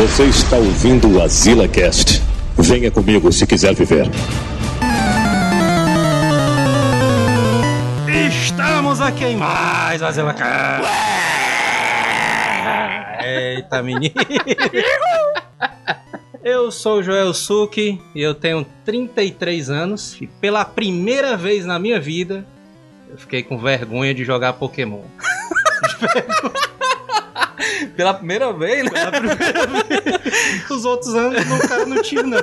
[0.00, 2.22] Você está ouvindo o Azila Cast.
[2.56, 4.06] Venha comigo se quiser viver.
[8.08, 10.88] Estamos aqui em mais Azila Cast.
[13.22, 14.14] Eita, menino.
[16.42, 21.78] Eu sou o Joel Suki e eu tenho 33 anos e pela primeira vez na
[21.78, 22.46] minha vida
[23.10, 25.02] eu fiquei com vergonha de jogar Pokémon.
[27.96, 28.90] Pela primeira vez, né?
[28.90, 30.70] Pela primeira vez.
[30.70, 32.38] Os outros anos não, cara, não tive, não.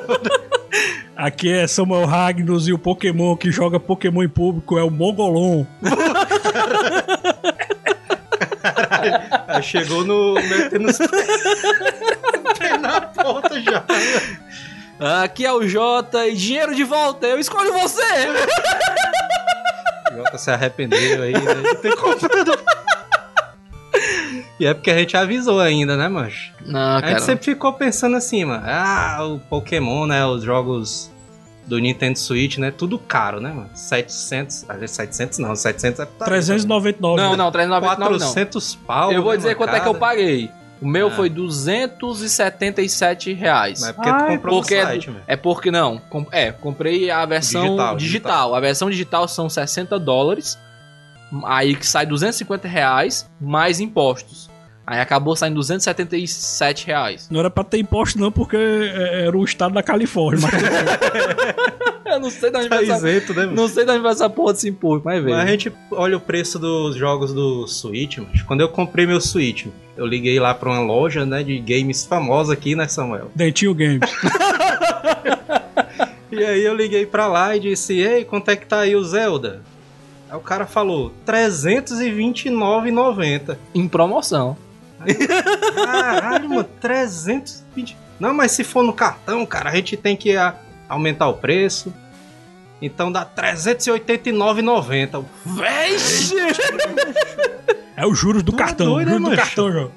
[1.15, 5.65] Aqui é Samuel Ragnos e o Pokémon que joga Pokémon em público é o Mongolon.
[9.47, 10.35] Aí chegou no.
[10.35, 13.83] metendo os pés na porta já.
[15.23, 18.01] Aqui é o Jota e dinheiro de volta, eu escolho você!
[20.15, 21.75] Jota se arrependeu aí, né?
[21.81, 22.57] ter comprado.
[24.59, 26.51] E é porque a gente avisou ainda, né, mancho?
[26.65, 27.13] Não, A cara.
[27.13, 28.63] gente sempre ficou pensando assim, mano.
[28.65, 30.25] Ah, o Pokémon, né?
[30.25, 31.11] Os jogos
[31.67, 32.71] do Nintendo Switch, né?
[32.71, 33.69] Tudo caro, né, mano?
[33.73, 34.65] 700.
[34.69, 36.05] Às vezes 700 não, 700 é.
[36.05, 37.21] Tá, 399.
[37.21, 38.19] Não, não, 399 não.
[38.19, 39.11] 400 pau.
[39.11, 40.49] Eu vou né, dizer quanto é que eu paguei.
[40.81, 41.11] O meu Ah.
[41.11, 43.79] foi 277 reais.
[43.81, 45.23] Mas é porque tu Ai, comprou Porque no é, site, velho.
[45.27, 45.97] é porque não.
[46.09, 48.55] com- É, comprei a versão Digital, digital, digital.
[48.55, 50.57] A versão digital são 60 dólares.
[51.45, 54.49] Aí que sai 250 reais mais impostos.
[54.85, 57.27] Aí acabou saindo 277 reais.
[57.29, 60.47] Não era pra ter imposto, não, porque é, era o estado da Califórnia.
[60.49, 60.53] Mas
[62.07, 63.55] Eu não sei de onde Tá vai essa, isento, né, mano?
[63.57, 65.35] não sei de onde vai essa porra desse imposto, mas veio.
[65.35, 69.19] Mas a gente olha o preço dos jogos do Switch, mas quando eu comprei meu
[69.19, 69.67] Switch,
[69.97, 73.29] eu liguei lá pra uma loja, né, de games famosa aqui, né, Samuel?
[73.35, 73.99] Dentinho Games.
[76.29, 79.03] E aí eu liguei pra lá e disse, ei, quanto é que tá aí o
[79.03, 79.61] Zelda?
[80.29, 83.57] Aí o cara falou, 329,90.
[83.73, 84.57] Em promoção.
[85.75, 87.95] Caralho, mano, 320.
[88.19, 90.55] Não, mas se for no cartão, cara, a gente tem que a-
[90.89, 91.93] aumentar o preço.
[92.81, 95.23] Então dá 389,90.
[95.45, 96.33] Vixe!
[97.95, 98.87] É os juros do Tu é cartão.
[98.87, 99.47] doido, juros né, do macho?
[99.47, 99.91] cartão, João.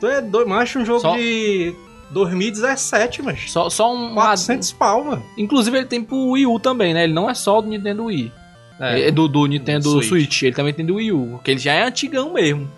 [0.00, 1.74] Tu é doido, macho, um jogo Só- de
[2.10, 4.14] 2017, mas Só, só um.
[4.14, 5.22] 400 pau, mano.
[5.38, 7.04] Inclusive ele tem pro Wii U também, né?
[7.04, 8.32] Ele não é só do Nintendo Wii.
[8.80, 10.08] É, do, do Nintendo Switch.
[10.08, 10.42] Switch.
[10.42, 12.70] Ele também tem do Wii U, que ele já é antigão mesmo.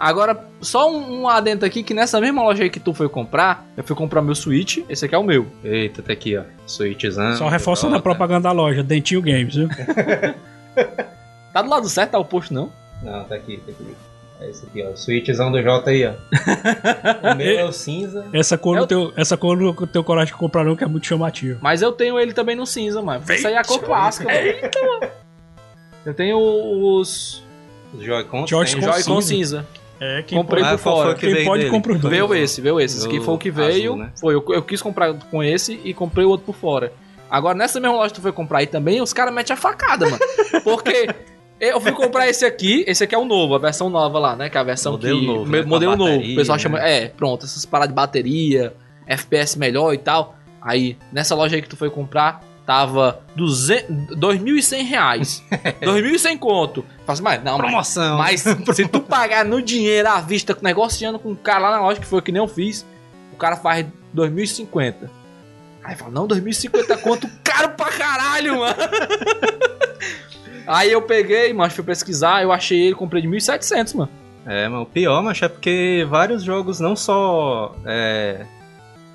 [0.00, 3.64] Agora, só um, um adendo aqui, que nessa mesma loja aí que tu foi comprar,
[3.76, 5.46] eu fui comprar meu Switch, esse aqui é o meu.
[5.62, 6.42] Eita, tá aqui, ó.
[6.66, 7.36] Switchzão.
[7.36, 8.02] Só reforçando a Jota.
[8.02, 8.82] propaganda da loja.
[8.82, 9.68] Dentinho Games, viu?
[11.52, 12.72] Tá do lado certo, tá o posto não?
[13.02, 13.94] Não, tá aqui, tá aqui.
[14.40, 14.90] É esse aqui, ó.
[14.90, 16.12] O Switchzão do J aí, ó.
[17.32, 18.26] o meu é o cinza.
[18.32, 20.86] Essa cor, Eu- não teu, essa cor não tenho coragem de comprar, não, que é
[20.88, 21.60] muito chamativo.
[21.62, 23.22] Mas eu tenho ele também no cinza, mano.
[23.30, 24.36] Isso aí é a cor clássica, mano.
[24.46, 25.12] Eita, mano.
[26.04, 27.42] Eu tenho os
[27.94, 28.46] Os Joy-Con.
[28.46, 29.20] Joy-Con.
[29.20, 29.20] cinza.
[29.20, 29.66] cinza.
[30.00, 31.10] É, quem Comprei pode, por foi fora.
[31.10, 31.70] o que quem veio pode dele?
[31.70, 32.10] compra os dois.
[32.12, 32.96] Veio esse, veio esse.
[32.98, 33.92] Esse aqui Do foi o que veio.
[33.92, 34.12] azul, né?
[34.20, 36.92] Foi, eu, eu quis comprar com esse e comprei o outro por fora.
[37.30, 40.04] Agora, nessa mesma loja que tu foi comprar aí também, os caras metem a facada,
[40.06, 40.18] mano.
[40.64, 41.08] Porque
[41.60, 44.50] eu fui comprar esse aqui, esse aqui é o novo, a versão nova lá, né?
[44.50, 45.26] Que é a versão Modelo que...
[45.26, 45.64] novo, me- né?
[45.64, 46.20] Modelo novo.
[46.20, 46.62] O pessoal né?
[46.62, 46.78] chama...
[46.80, 48.74] É, pronto, essas paradas de bateria,
[49.06, 50.34] FPS melhor e tal.
[50.60, 52.40] Aí, nessa loja aí que tu foi comprar,
[52.72, 55.42] tava 200, 2.100 reais.
[55.82, 56.84] 2.100 conto.
[57.06, 58.16] Assim, mas não, mas Promoção.
[58.16, 58.40] mas
[58.74, 62.06] se tu pagar no dinheiro à vista, negociando com o cara lá na loja, que
[62.06, 62.86] foi que nem eu fiz,
[63.30, 63.84] o cara faz
[64.14, 65.10] 2050.
[65.84, 68.74] Aí fala, não, 2050 quanto caro pra caralho, mano.
[70.66, 74.10] Aí eu peguei, mas fui pesquisar, eu achei ele, comprei de 1.700, mano.
[74.46, 78.46] É, mas o pior, mas é porque vários jogos não só é,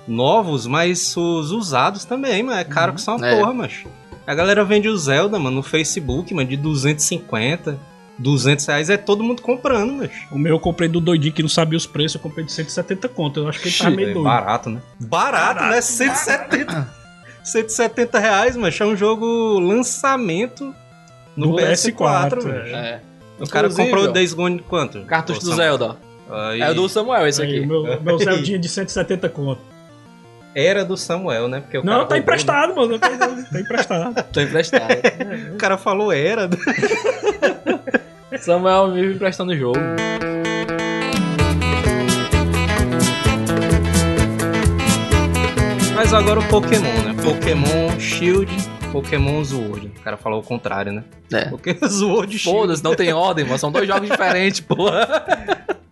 [0.08, 2.58] novos, mas os usados também, mano.
[2.58, 3.36] É caro que só uma É.
[3.36, 3.84] porra, mas.
[4.26, 7.78] A galera vende o Zelda, mano, no Facebook, mano, de 250,
[8.18, 8.90] 200 reais.
[8.90, 10.10] É todo mundo comprando, mas.
[10.30, 13.08] O meu eu comprei do doidinho que não sabia os preços, eu comprei de 170
[13.08, 13.40] conto.
[13.40, 14.24] Eu acho que ele tá meio É doido.
[14.24, 14.80] barato, né?
[15.00, 15.80] Barato, né?
[15.80, 16.98] 170.
[17.44, 20.74] 170 reais, mas é um jogo lançamento
[21.36, 22.76] no Do PS4, PS4, velho.
[22.76, 23.00] É.
[23.40, 25.00] O cara comprou o Days Gone quanto?
[25.02, 25.78] Cartucho do Samuel.
[25.78, 25.96] Zelda,
[26.28, 26.34] ó.
[26.50, 27.66] Aí, É o do Samuel esse Aí, aqui.
[27.66, 29.60] meu, meu Zeldinha de 170 conto.
[30.54, 31.60] Era do Samuel, né?
[31.60, 32.98] Porque o Não, cara tá roubou, emprestado, mano.
[32.98, 34.24] Tá, tá emprestado.
[34.32, 34.88] Tô emprestado.
[34.88, 35.50] né?
[35.54, 36.48] O cara falou era.
[38.40, 39.78] Samuel me emprestando o jogo.
[45.94, 47.14] Mas agora o Pokémon, né?
[47.22, 48.52] Pokémon Shield,
[48.92, 49.92] Pokémon Sword.
[49.98, 51.04] O cara falou o contrário, né?
[51.32, 51.46] É.
[51.46, 52.58] Pokémon Sword e Shield.
[52.60, 53.58] Foda-se, não tem ordem, mano.
[53.58, 55.24] São dois jogos diferentes, porra.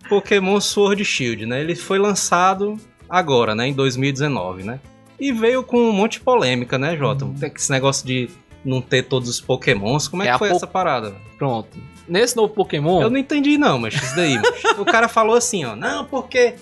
[0.09, 1.59] Pokémon Sword e Shield, né?
[1.59, 2.77] Ele foi lançado
[3.09, 3.67] agora, né?
[3.67, 4.79] Em 2019, né?
[5.19, 7.25] E veio com um monte de polêmica, né, Jota?
[7.39, 8.29] Tem esse negócio de
[8.63, 10.07] não ter todos os Pokémons.
[10.07, 11.13] Como é, É que a foi po- essa parada?
[11.37, 11.77] Pronto.
[12.07, 13.01] Nesse novo Pokémon.
[13.01, 14.37] Eu não entendi, não, mas isso daí.
[14.39, 15.75] mas o cara falou assim, ó.
[15.75, 16.55] Não, porque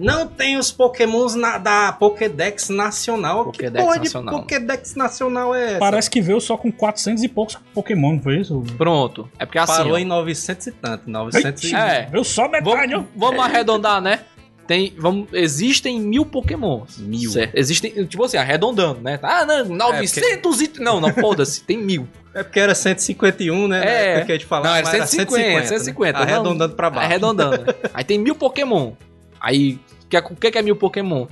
[0.00, 3.46] Não tem os pokémons na- da Pokédex Nacional.
[3.46, 4.34] Pokédex que porra Nacional.
[4.36, 5.78] de Pokédex Nacional é essa?
[5.80, 8.62] Parece que veio só com 400 e poucos Pokémon, não foi isso?
[8.78, 9.28] Pronto.
[9.40, 9.72] É porque assim.
[9.72, 11.10] Parou ó, em 900 e tanto.
[11.10, 11.74] 900 e...
[11.74, 12.06] É.
[12.12, 12.98] Veio só metade, ó.
[12.98, 14.20] Vamos, vamos arredondar, né?
[14.68, 16.98] Tem, vamos, existem mil pokémons.
[16.98, 17.30] Mil.
[17.30, 17.56] Certo.
[17.56, 19.18] Existem, tipo assim, arredondando, né?
[19.22, 20.72] Ah, não, 900 e...
[20.78, 22.06] Não, não, foda-se, tem mil.
[22.34, 23.82] É porque era 151, né?
[23.82, 24.18] É.
[24.18, 25.66] Na que a gente falava, Não, era mas 150, né?
[25.66, 26.18] 150.
[26.18, 27.06] Arredondando pra baixo.
[27.06, 27.64] Arredondando.
[27.64, 27.74] né?
[27.94, 28.92] Aí tem mil Pokémon.
[29.40, 31.26] Aí, o que, é- o que que é mil Pokémon?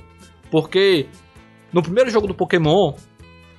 [0.49, 1.05] Porque
[1.71, 2.93] no primeiro jogo do Pokémon,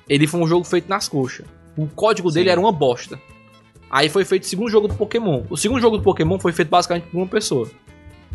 [0.09, 1.45] ele foi um jogo feito nas coxas.
[1.77, 2.51] O código dele Sim.
[2.51, 3.17] era uma bosta.
[3.89, 5.43] Aí foi feito o segundo jogo do Pokémon.
[5.49, 7.69] O segundo jogo do Pokémon foi feito basicamente por uma pessoa.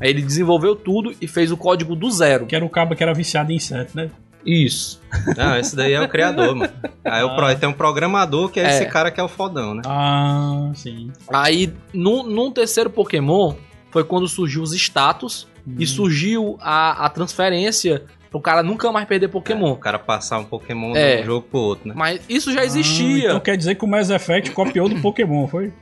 [0.00, 2.46] Aí ele desenvolveu tudo e fez o código do zero.
[2.46, 4.10] Que era o cabo que era viciado em inseto, né?
[4.44, 5.00] Isso.
[5.36, 6.72] Não, esse daí é o criador, mano.
[7.02, 8.68] Aí o pro- tem um programador que é, É.
[8.68, 9.82] esse cara que é o fodão, né?
[9.86, 11.10] Ah, sim.
[11.32, 13.54] Aí, num, num terceiro Pokémon,
[13.90, 15.46] foi quando surgiu os status
[15.78, 19.72] e surgiu a, a transferência pro cara nunca mais perder Pokémon.
[19.72, 21.16] O cara passar um Pokémon É.
[21.16, 21.94] de um jogo pro outro, né?
[21.96, 23.28] Mas isso já Ah, existia.
[23.28, 25.72] então quer dizer que o Mass Effect copiou do Pokémon, foi?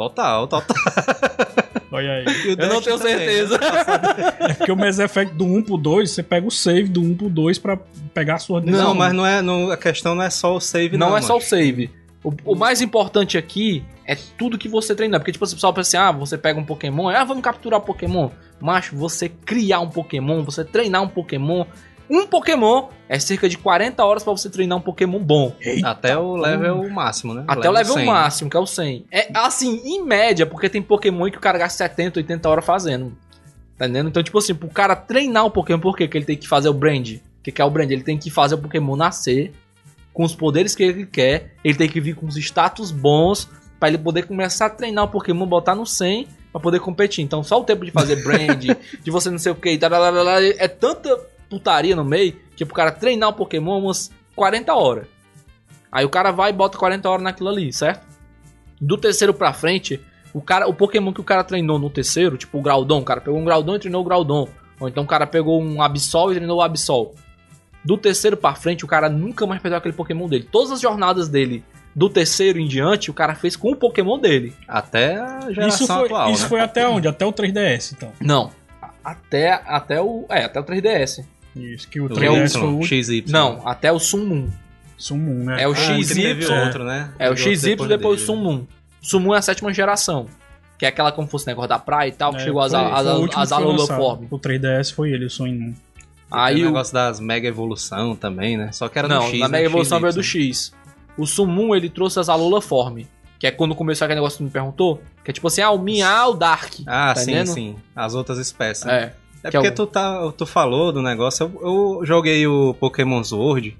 [0.00, 0.76] Total, total.
[1.92, 2.24] Olha aí.
[2.24, 3.18] O Eu não tenho também, né?
[3.18, 3.60] certeza.
[4.48, 7.16] É porque o Mass Effect do 1 pro 2, você pega o save do 1
[7.18, 7.76] pro 2 pra
[8.14, 8.94] pegar a sua Não, decisão.
[8.94, 11.16] mas não é, não, a questão não é só o save, Não, não.
[11.18, 11.90] é só o save.
[12.24, 15.20] O, o mais importante aqui é tudo que você treinar.
[15.20, 18.30] Porque, tipo, o pessoal pensa assim, ah, você pega um Pokémon, ah, vamos capturar Pokémon.
[18.58, 21.66] Mas você criar um Pokémon, você treinar um Pokémon.
[22.10, 25.54] Um Pokémon é cerca de 40 horas pra você treinar um Pokémon bom.
[25.84, 27.44] Até o level máximo, né?
[27.46, 28.04] Até o level 100.
[28.04, 29.06] máximo, que é o 100.
[29.12, 33.16] É assim, em média, porque tem Pokémon que o cara gasta 70, 80 horas fazendo.
[33.78, 34.08] Tá entendendo?
[34.08, 36.08] Então, tipo assim, pro cara treinar o Pokémon, por quê?
[36.08, 37.08] que ele tem que fazer o brand?
[37.08, 37.90] O que, que é o brand?
[37.90, 39.52] Ele tem que fazer o Pokémon nascer
[40.12, 41.54] com os poderes que ele quer.
[41.62, 43.48] Ele tem que vir com os status bons
[43.78, 47.24] pra ele poder começar a treinar o Pokémon, botar no 100 pra poder competir.
[47.24, 48.62] Então, só o tempo de fazer brand,
[49.02, 49.78] de você não sei o que,
[50.58, 55.06] é tanta putaria no meio que pro cara treinar o Pokémon umas 40 horas.
[55.90, 58.06] Aí o cara vai e bota 40 horas naquilo ali, certo?
[58.80, 60.00] Do terceiro pra frente,
[60.32, 63.20] o cara, o Pokémon que o cara treinou no terceiro, tipo o Groudon, o cara
[63.20, 64.48] pegou um Groudon e treinou o Groudon.
[64.78, 67.10] Ou então o cara pegou um Absol e treinou o Absol.
[67.84, 70.48] Do terceiro pra frente, o cara nunca mais perdeu aquele Pokémon dele.
[70.50, 71.64] Todas as jornadas dele,
[71.94, 74.54] do terceiro em diante, o cara fez com o Pokémon dele.
[74.68, 76.48] Até a geração Isso, foi, atual, isso né?
[76.48, 77.08] foi até onde?
[77.08, 78.12] Até o 3DS, então.
[78.20, 78.50] Não.
[79.02, 80.26] Até, até o.
[80.28, 81.24] É, até o 3DS.
[81.56, 82.82] Isso, que o O 3DS foi o.
[82.82, 83.24] XY.
[83.28, 84.48] Não, até o Sun Moon.
[84.96, 85.62] Summon, né?
[85.62, 86.14] É o Ah, XY.
[86.22, 87.10] teve outro, né?
[87.18, 88.26] É o XY depois, depois o dele, né?
[88.26, 88.66] Sun Moon.
[89.00, 90.26] Sun Moon é a sétima geração.
[90.78, 92.80] Que é aquela como fosse negócio da praia e tal, que É, chegou as, foi-
[92.80, 93.96] as, foi o último as que foi Alola lançado.
[93.98, 94.26] Form.
[94.30, 95.74] O 3DS foi ele, o Sonho.
[96.30, 96.70] Aí Tem o o.
[96.70, 98.70] negócio das Mega Evolução também, né?
[98.72, 99.52] Só que era Não, do X, na né?
[99.58, 100.02] Mega Evolução XY.
[100.02, 100.72] veio do X.
[101.18, 103.00] O Summon ele trouxe as Alola Form.
[103.38, 105.02] Que é quando começou aquele negócio que tu me perguntou.
[105.24, 106.74] Que é tipo assim, ah, o Miau Dark.
[106.86, 107.54] Ah, tá sim, entendendo?
[107.54, 107.76] sim.
[107.96, 108.84] As outras espécies.
[108.84, 109.12] né?
[109.42, 109.48] É.
[109.48, 111.44] É Que é porque o- tu, tá, tu falou do negócio.
[111.62, 113.76] Eu, eu joguei o Pokémon Sword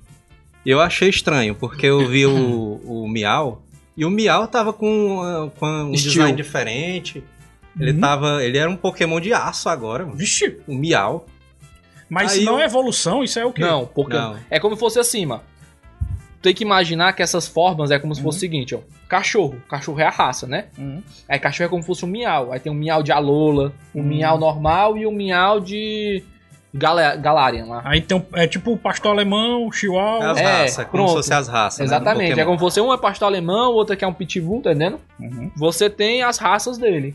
[0.65, 3.63] e eu achei estranho, porque eu vi o, o Miau
[3.97, 7.23] e o Miau tava com, ah, com um design diferente.
[7.79, 8.01] Ele Uhum.
[8.01, 8.45] tava.
[8.45, 10.17] Ele era um Pokémon de aço agora, mano.
[10.17, 11.27] Vixe, O Miau.
[12.09, 13.61] mas Aí não eu- é evolução, isso é o quê?
[13.63, 14.37] Não, porque Não.
[14.51, 15.43] é como se fosse assim, mano.
[16.43, 18.79] Tem que imaginar que essas formas é como se fosse o seguinte, ó.
[19.09, 19.61] Cachorro.
[19.69, 20.67] Cachorro é a raça, né?
[20.79, 21.03] Hum.
[21.29, 22.51] Aí cachorro é como se fosse um miau.
[22.53, 24.05] Aí tem um miau de Alola, um Hum.
[24.05, 26.25] miau normal e um miau de
[26.73, 27.83] Gala Galarian lá.
[27.85, 30.31] Aí tem um, é tipo o pastor alemão, o chihuahua.
[30.31, 31.09] As É, raças, como pronto.
[31.11, 31.79] se fossem as raças.
[31.81, 32.25] né, Exatamente.
[32.27, 32.47] é Pokémon.
[32.47, 34.99] como você um é pastor alemão, o outro aqui é um pitbull, tá entendendo?
[35.19, 35.51] Uhum.
[35.57, 37.15] Você tem as raças dele.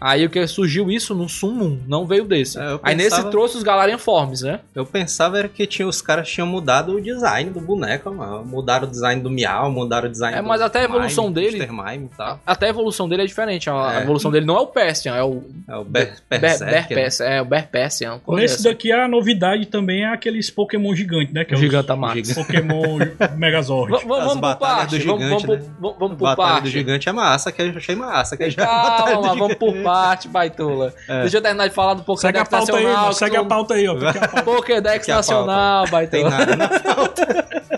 [0.00, 2.58] Aí o que surgiu isso no Summon, não veio desse.
[2.58, 4.60] É, eu Aí nesse pensava- trouxe os Galarian Forms, né?
[4.74, 8.44] Eu pensava era que tinha, os caras tinham mudado o design do boneco, mano.
[8.44, 11.34] Mudaram o design do Miau, mudaram o design É, do mas até a evolução Mime,
[11.34, 11.66] dele-.
[11.66, 12.40] Mime e tal.
[12.46, 13.68] Até a evolução dele é diferente.
[13.68, 14.02] A, a É.
[14.02, 16.68] evolução dele não é o Persian, é o É o Ber Ber Berserker.
[16.96, 17.44] né?
[17.44, 18.08] Berpersian.
[18.08, 18.68] É o coisa Nesse dessa.
[18.70, 21.44] daqui a novidade também é aqueles Pokémon gigantes, né?
[21.44, 22.14] Que é O os Giganta Max.
[22.28, 22.34] Gigante.
[22.46, 22.98] Pokémon
[23.36, 23.92] Megazord.
[23.92, 24.98] V- Vamos As por parte.
[24.98, 25.70] do Vamos, gigante, vamos, né?
[25.80, 26.62] vamos por Batalha parte.
[26.64, 28.36] do Gigante é massa, que eu achei massa.
[28.36, 29.87] Que é já Calma, Batalha do vamos por Gigante.
[29.92, 30.94] Parte, baitola.
[31.08, 31.22] É.
[31.22, 33.08] Deixa eu terminar de falar do Segue a Pokédex pauta aí, Nacional.
[33.10, 34.42] que Segue tu- a pauta aí, ó.
[34.44, 35.06] Pokédex?
[35.08, 36.30] Nacional, Tem baitola.
[36.30, 37.48] nada na pauta.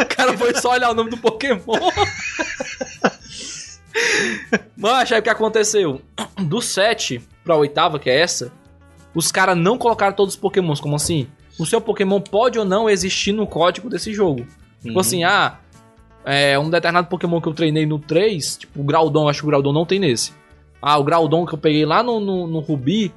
[0.00, 1.60] O cara foi só olhar o nome do Pokémon.
[4.76, 6.00] Mas aí o que aconteceu?
[6.38, 8.52] Do 7 pra oitava, que é essa,
[9.14, 10.80] os caras não colocaram todos os Pokémons.
[10.80, 11.28] Como assim?
[11.58, 14.46] O seu Pokémon pode ou não existir no código desse jogo.
[14.82, 15.56] Tipo assim, ah,
[16.24, 19.48] é um determinado Pokémon que eu treinei no 3, tipo o Groudon, acho que o
[19.50, 20.32] Groudon não tem nesse.
[20.86, 23.12] Ah, o Groudon que eu peguei lá no, no, no Ruby,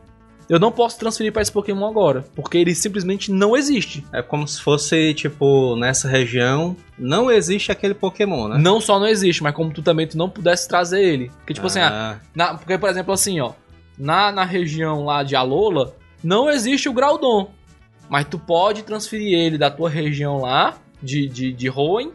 [0.50, 4.06] eu não posso transferir pra esse Pokémon agora, porque ele simplesmente não existe.
[4.14, 8.58] É como se fosse, tipo, nessa região, não existe aquele Pokémon, né?
[8.58, 11.30] Não só não existe, mas como tu também tu não pudesse trazer ele.
[11.40, 13.52] Porque, tipo assim, ah, ah, na- porque, por exemplo, assim, ó,
[13.98, 15.94] na, na região lá de Alola,
[16.24, 17.52] não existe o Groudon.
[18.10, 22.12] Mas tu pode transferir ele da tua região lá, de, de, de Hoenn,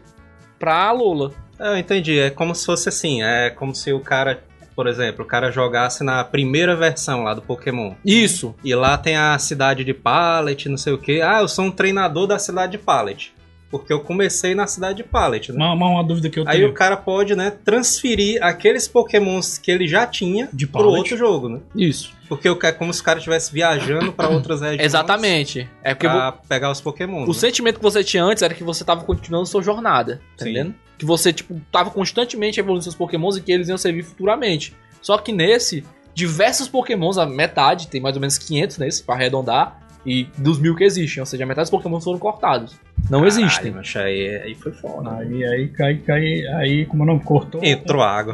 [0.57, 1.31] pra Alola.
[1.59, 2.17] Eu entendi.
[2.17, 3.21] É como se fosse assim.
[3.21, 4.43] É como se o cara,
[4.75, 7.93] por exemplo, o cara jogasse na primeira versão lá do Pokémon.
[8.05, 8.55] Isso.
[8.63, 11.21] E lá tem a cidade de Pallet, não sei o que.
[11.21, 13.33] Ah, eu sou um treinador da cidade de Pallet.
[13.69, 15.57] Porque eu comecei na cidade de Pallet, né?
[15.57, 16.69] Uma, uma, uma dúvida que eu Aí tenho.
[16.69, 20.97] o cara pode, né, transferir aqueles pokémons que ele já tinha De pro Pallet.
[20.99, 21.59] outro jogo, né?
[21.75, 22.13] Isso.
[22.29, 24.85] Porque é como se o cara estivesse viajando pra outras regiões.
[24.85, 25.67] Exatamente.
[25.83, 27.27] É porque Pra pegar os pokémons.
[27.27, 27.33] o né?
[27.33, 30.51] sentimento que você tinha antes era que você tava continuando sua jornada, tá Sim.
[30.51, 30.75] entendendo?
[31.03, 34.73] Que você, tipo, tava constantemente evoluindo seus pokémons e que eles iam servir futuramente.
[35.01, 35.83] Só que nesse,
[36.15, 40.73] diversos pokémons, a metade, tem mais ou menos 500 nesse, pra arredondar, e dos mil
[40.77, 42.79] que existem, ou seja, a metade dos pokémons foram cortados.
[43.09, 43.71] Não Caralho, existem.
[43.71, 45.13] macho, aí, aí foi foda.
[45.17, 47.61] Aí, aí, cai, cai, aí, como não cortou.
[47.61, 48.33] Entrou água.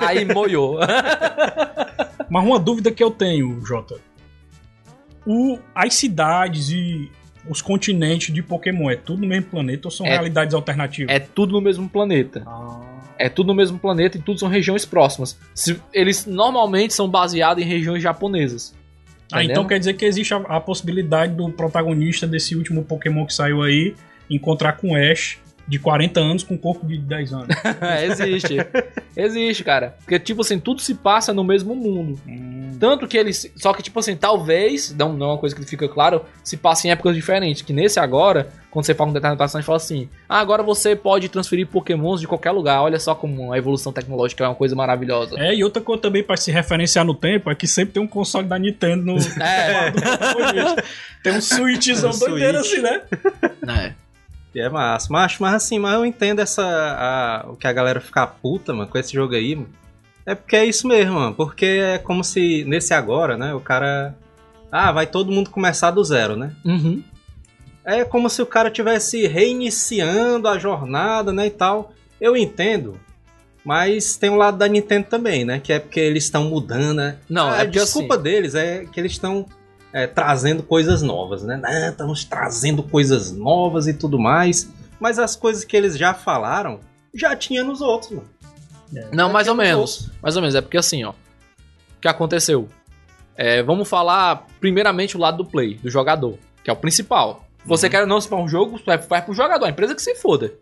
[0.00, 0.80] Aí moiou.
[2.28, 4.00] Mas uma dúvida que eu tenho, Jota.
[5.24, 7.08] O, as cidades e
[7.48, 11.14] os continentes de Pokémon é tudo no mesmo planeta ou são É- realidades alternativas?
[11.14, 12.42] é tudo no mesmo planeta.
[12.46, 12.80] Ah,
[13.16, 15.38] É tudo no mesmo planeta e tudo são regiões próximas.
[15.54, 18.74] Se- eles normalmente são baseados em regiões japonesas.
[19.32, 23.32] Ah, então quer dizer que existe a, a possibilidade do protagonista desse último Pokémon que
[23.32, 23.94] saiu aí
[24.28, 27.48] encontrar com o Ash de 40 anos com um corpo de 10 anos.
[27.80, 28.56] É, existe.
[29.16, 29.96] existe, cara.
[29.98, 32.20] Porque, tipo assim, tudo se passa no mesmo mundo.
[32.26, 33.50] Hum, Tanto que eles.
[33.56, 36.86] Só que, tipo assim, talvez, não, não é uma coisa que fica claro, se passa
[36.86, 37.62] em épocas diferentes.
[37.62, 41.28] Que nesse agora, quando você fala um determinado personagem, fala assim: Ah, agora você pode
[41.28, 42.82] transferir pokémons de qualquer lugar.
[42.82, 45.38] Olha só como a evolução tecnológica é uma coisa maravilhosa.
[45.38, 48.08] É, e outra coisa também pra se referenciar no tempo é que sempre tem um
[48.08, 49.14] console da Nintendo no.
[49.40, 49.92] É,
[51.22, 53.02] tem um switchzão Um doideiro assim, né?
[53.68, 54.03] é.
[54.54, 55.08] E é massa.
[55.10, 56.62] Mas, mas assim, mas eu entendo essa.
[56.64, 59.68] a- o que a galera ficar puta, mano, com esse jogo aí, mano.
[60.26, 61.34] É porque é isso mesmo, mano.
[61.34, 63.52] Porque é como se nesse agora, né?
[63.54, 64.14] O cara.
[64.70, 66.52] Ah, vai todo mundo começar do zero, né?
[66.64, 67.02] Uhum.
[67.84, 71.92] É como se o cara tivesse reiniciando a jornada, né, e tal.
[72.20, 72.98] Eu entendo.
[73.64, 75.58] Mas tem um lado da Nintendo também, né?
[75.60, 77.16] Que é porque eles estão mudando, né?
[77.28, 79.46] Não, a é porque desculpa assim- deles é que eles estão
[79.94, 81.62] é, trazendo coisas novas, né?
[81.64, 84.68] Ah, estamos trazendo coisas novas e tudo mais.
[84.98, 86.80] Mas as coisas que eles já falaram,
[87.14, 88.28] já tinha nos outros, mano.
[89.12, 89.80] Não, Já mais ou nos menos.
[90.00, 90.10] outros.
[90.20, 90.54] Mais ou menos.
[90.56, 91.10] É porque assim, ó.
[91.10, 92.68] O que aconteceu?
[93.36, 97.44] É, vamos falar primeiramente o lado do play, do jogador, que é o principal.
[97.64, 100.02] Você quer ou não se for um jogo, vai, vai pro jogador, a empresa que
[100.02, 100.52] se foda.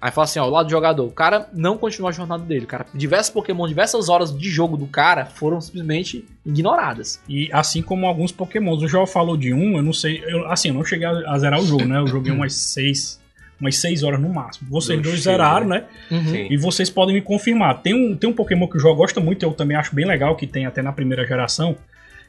[0.00, 1.04] Aí fala assim, ó, o lado do jogador.
[1.04, 2.66] O cara não continuou a jornada dele.
[2.66, 7.20] Cara, diversos Pokémon, diversas horas de jogo do cara foram simplesmente ignoradas.
[7.28, 8.82] E assim como alguns Pokémons.
[8.82, 10.22] O João falou de um, eu não sei.
[10.26, 11.98] Eu, assim, eu não cheguei a, a zerar o jogo, né?
[11.98, 13.24] Eu joguei umas 6
[13.58, 14.68] umas seis horas no máximo.
[14.70, 15.84] Vocês Do dois cheiro, zeraram, né?
[16.08, 16.46] Sim.
[16.50, 17.80] E vocês podem me confirmar.
[17.80, 20.36] Tem um, tem um Pokémon que o João gosta muito, eu também acho bem legal,
[20.36, 21.76] que tem até na primeira geração,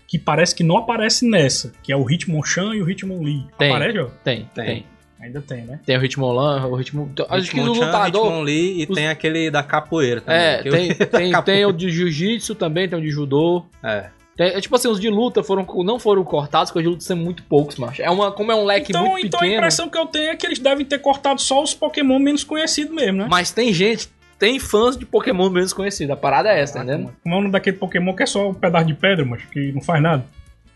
[0.08, 3.46] que parece que não aparece nessa, que é o Hitmonchan e o Hitmonlee.
[3.58, 3.70] Tem.
[3.70, 4.06] Aparece, ó?
[4.24, 4.66] Tem, tem.
[4.66, 4.86] Tem.
[5.20, 5.80] Ainda tem, né?
[5.86, 7.08] Tem o Hitmonlan, o Hitmon...
[7.30, 8.08] Acho que o lutador...
[8.28, 10.40] Hitmonlee e os- tem aquele da capoeira também.
[10.40, 10.94] É, tem,
[11.34, 13.66] tem, tem o de jiu-jitsu também, tem o de judô.
[13.84, 14.10] É.
[14.36, 17.04] Tem- é tipo assim, os de luta foram, não foram cortados, porque os de luta
[17.04, 18.02] são muito poucos, macho.
[18.04, 19.58] É uma, como é um leque Então, muito então a pequeno.
[19.60, 22.94] impressão que eu tenho é que eles devem ter cortado só os Pokémon menos conhecidos
[22.94, 23.28] mesmo, né?
[23.28, 26.14] Mas tem gente, tem fãs de Pokémon menos conhecidos.
[26.14, 27.12] A parada é essa, tá entendendo?
[27.24, 29.72] Como é o nome daquele Pokémon que é só um pedaço de pedra, mas que
[29.72, 30.24] não faz nada?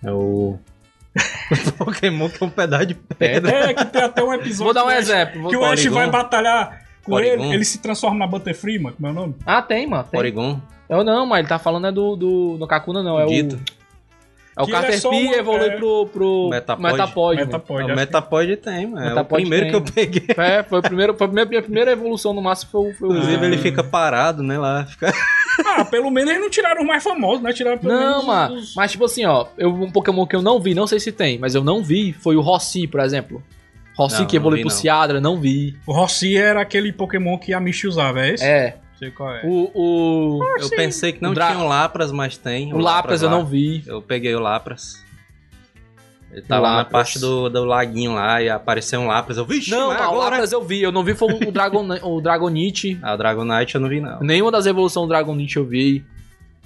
[0.04, 0.58] É o.
[1.78, 3.52] Pokémon que é um pedaço de pedra.
[3.52, 5.50] É, que tem até um episódio Vou dar um que o Ash- exemplo.
[5.50, 9.12] que o Ash vai batalhar com ele, ele se transforma na Butterfree, mano, como é
[9.12, 9.36] o nome?
[9.46, 10.04] Ah, tem, mano.
[10.04, 10.20] Tem.
[10.90, 13.20] Eu não, mas ele tá falando é do, do, do Kakuna, não.
[13.20, 13.60] É Dito.
[14.62, 14.66] O.
[14.66, 16.84] É o ele é Caterpie uma- evolui é, pro, pro Metapod.
[16.92, 17.36] Metapod.
[17.38, 17.74] Metapod.
[17.74, 19.00] o acho que- Metapod tem, mano.
[19.02, 19.72] É o Metapod primeiro tem.
[19.72, 20.26] que eu peguei.
[20.38, 23.10] É, foi, o primeiro, foi a primeira, a primeira evolução no máximo foi, o- foi
[23.10, 23.12] o.
[23.14, 23.48] Inclusive, Ah.
[23.48, 24.58] ele fica parado, né?
[24.58, 24.86] Lá.
[24.86, 25.12] Fica...
[25.66, 27.52] Ah, pelo menos eles não tiraram os mais famosos, né?
[27.52, 28.56] Tiraram pelo Não, menos mano.
[28.56, 28.74] os...
[28.76, 31.38] Mas tipo assim, ó, eu, um Pokémon que eu não vi, não sei se tem,
[31.38, 33.44] mas eu não vi, foi o Rossi, por exemplo.
[33.96, 34.76] Rossi Não, que evolui pro não.
[34.76, 35.76] Ciadra, não vi.
[35.86, 38.44] O Rossi era aquele Pokémon que a Michi usava, é esse?
[38.46, 38.78] É.
[39.02, 39.42] Sei qual é.
[39.44, 39.72] O.
[39.74, 40.76] O, Eu sim.
[40.76, 42.72] pensei que não O Dra- tinha o Lapras, mas tem.
[42.72, 43.36] o Lapras eu lá.
[43.38, 43.84] não vi.
[43.88, 45.04] Eu peguei o Lapras.
[46.32, 46.92] Ele tá O lá na Lapras.
[46.94, 49.38] parte do, do laguinho lá e apareceu um Lapras.
[49.38, 50.18] Eu, vixe, Não, não, o.
[50.18, 50.82] Lapras eu vi.
[50.84, 52.98] Eu não vi foi o, Dragon, o Dragonite.
[53.02, 54.20] Ah, o Dragonite eu não vi, não.
[54.22, 56.06] Nenhuma das evoluções do Dragonite eu vi.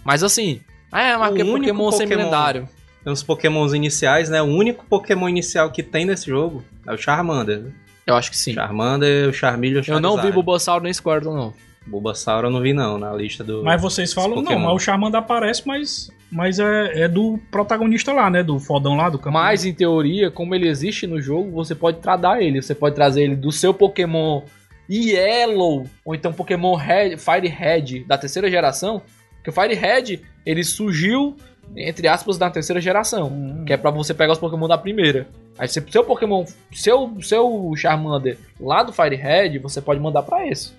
[0.04, 0.60] Mas assim.
[0.92, 2.70] É, mas O porque único Pokémon Pokémon- semi-lendário.
[3.04, 4.42] Tem uns Pokémons iniciais, né?
[4.42, 7.60] O único Pokémon inicial que tem nesse jogo é o Charmander.
[7.60, 7.72] né?
[8.06, 8.54] Eu acho que sim.
[8.54, 10.34] Charmander, o Charmeleon, o Eu não vi Charizard.
[10.34, 11.54] Bulbasaur nem Squirtle, não.
[11.86, 13.64] Bulbasaur eu não vi, não, na lista do...
[13.64, 18.30] Mas vocês falam, não, mas o Charmander aparece, mas, mas é, é do protagonista lá,
[18.30, 18.42] né?
[18.42, 19.34] Do fodão lá, do campo.
[19.34, 22.62] Mas, em teoria, como ele existe no jogo, você pode tradar ele.
[22.62, 24.42] Você pode trazer ele do seu Pokémon
[24.90, 29.02] Yellow, ou então Pokémon Red, Fire Red da terceira geração.
[29.36, 31.36] Porque o Fire Red, ele surgiu
[31.76, 33.28] entre aspas, da terceira geração.
[33.28, 33.64] Hum.
[33.66, 35.28] Que é pra você pegar os Pokémon da primeira.
[35.58, 40.48] Aí se seu Pokémon, seu, seu Charmander lá do Fire Red, você pode mandar pra
[40.48, 40.72] esse.
[40.72, 40.76] Tá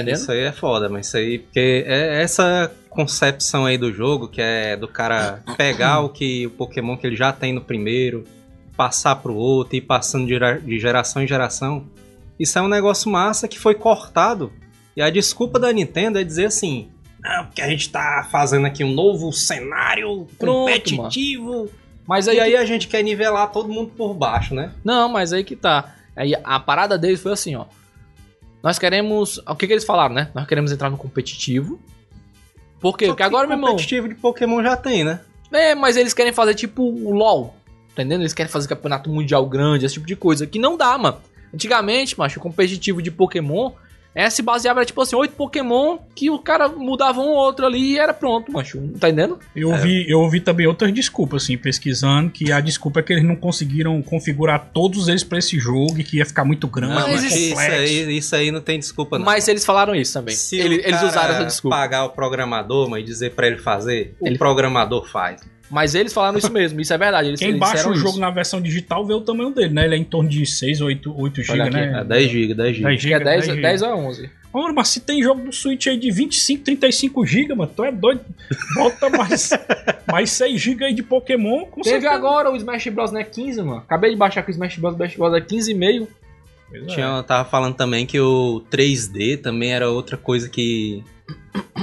[0.00, 0.16] entendendo?
[0.16, 4.40] Isso aí é foda, mas isso aí, porque é essa concepção aí do jogo, que
[4.40, 8.24] é do cara pegar o que o Pokémon que ele já tem no primeiro,
[8.76, 11.84] passar pro outro e ir passando de gera- de geração em geração.
[12.38, 14.52] Isso é um negócio massa que foi cortado.
[14.96, 16.88] E a desculpa da Nintendo é dizer assim:
[17.22, 21.70] não, porque a gente tá fazendo aqui um novo cenário Pronto, competitivo.
[22.06, 24.72] Mas aí, E aí a gente quer nivelar todo mundo por baixo, né?
[24.84, 25.94] Não, mas aí que tá.
[26.14, 27.64] Aí a parada deles foi assim, ó.
[28.66, 29.40] Nós queremos.
[29.46, 30.28] O que, que eles falaram, né?
[30.34, 31.78] Nós queremos entrar no competitivo.
[32.80, 33.06] Por quê?
[33.06, 33.70] Porque que agora, meu irmão.
[33.70, 35.20] competitivo de Pokémon já tem, né?
[35.52, 37.54] É, mas eles querem fazer tipo o LoL.
[37.92, 38.22] Entendendo?
[38.22, 40.48] Eles querem fazer campeonato mundial grande, esse tipo de coisa.
[40.48, 41.18] Que não dá, mano.
[41.54, 43.70] Antigamente, macho, o competitivo de Pokémon
[44.16, 47.66] é, se baseava, era tipo assim, oito Pokémon que o cara mudava um ou outro
[47.66, 48.78] ali e era pronto, macho.
[48.98, 49.38] Tá entendendo?
[49.54, 53.24] Eu ouvi, eu ouvi também outras desculpas, assim, pesquisando, que a desculpa é que eles
[53.24, 57.02] não conseguiram configurar todos eles pra esse jogo e que ia ficar muito grande, Não,
[57.08, 57.72] Mas muito isso, complexo.
[57.80, 59.26] aí, isso aí não tem desculpa, não.
[59.26, 60.34] Mas eles falaram isso também.
[60.34, 61.76] Se Ele- eles usaram essa desculpa.
[61.76, 65.42] pagar o programador, mas dizer pra ele fazer, o Ele- programador faz.
[65.70, 67.28] Mas eles falaram isso mesmo, isso é verdade.
[67.28, 68.20] Eles, Quem eles baixa o jogo isso.
[68.20, 69.84] na versão digital vê o tamanho dele, né?
[69.84, 72.00] Ele é em torno de 6, 8, 8 GB, aqui, né?
[72.00, 72.88] É 10 GB, 10 GB.
[72.88, 74.30] 10 Que é GB, 10, 10 10 ou 11.
[74.52, 77.92] Ora, mas se tem jogo do Switch aí de 25, 35 GB, mano, tu é
[77.92, 78.20] doido.
[78.76, 79.50] Bota mais,
[80.10, 82.14] mais 6 GB aí de Pokémon, com Teve certeza.
[82.14, 83.12] agora o Smash Bros.
[83.12, 83.24] né?
[83.24, 83.78] 15, mano.
[83.78, 84.94] Acabei de baixar com o Smash Bros.
[84.94, 85.34] Smash Bros.
[85.34, 86.06] é 15,5.
[86.70, 86.86] Pois é.
[86.86, 91.02] Tinha, eu tava falando também que o 3D também era outra coisa que,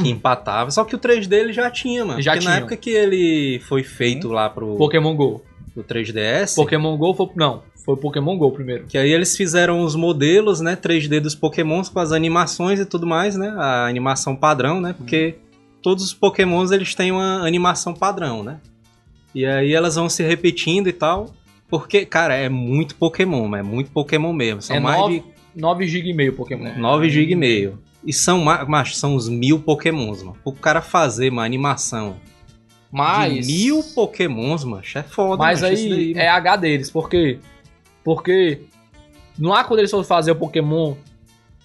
[0.02, 0.72] que empatava.
[0.72, 2.22] Só que o 3D ele já tinha, mano.
[2.22, 2.60] Já Porque na tinha.
[2.62, 5.42] época que ele foi feito lá pro, Pokémon GO.
[5.74, 7.30] pro 3DS, Pokémon GO foi.
[7.36, 8.86] Não, foi o Pokémon GO primeiro.
[8.88, 13.06] que aí eles fizeram os modelos, né, 3D dos Pokémons com as animações e tudo
[13.06, 13.54] mais, né?
[13.58, 14.94] A animação padrão, né?
[14.98, 15.36] Porque
[15.82, 18.60] todos os Pokémons eles têm uma animação padrão, né?
[19.36, 21.34] E aí elas vão se repetindo e tal.
[21.68, 24.62] Porque, cara, é muito Pokémon, é muito Pokémon mesmo.
[24.62, 25.24] São É mais nove-
[25.56, 26.68] de 9 GB e meio Pokémon.
[26.68, 26.78] É.
[26.78, 27.80] 9 GB e meio.
[28.06, 30.38] E são, ma- macho, são os mil pokémons, mano.
[30.44, 32.18] O cara fazer uma animação
[32.92, 33.48] Mas.
[33.48, 36.92] de mil pokémons, macho, é foda, Mas macho, aí daí, é H deles.
[36.92, 37.40] Por quê?
[38.04, 38.64] Porque.
[39.40, 40.94] Lá quando eles foram fazer o Pokémon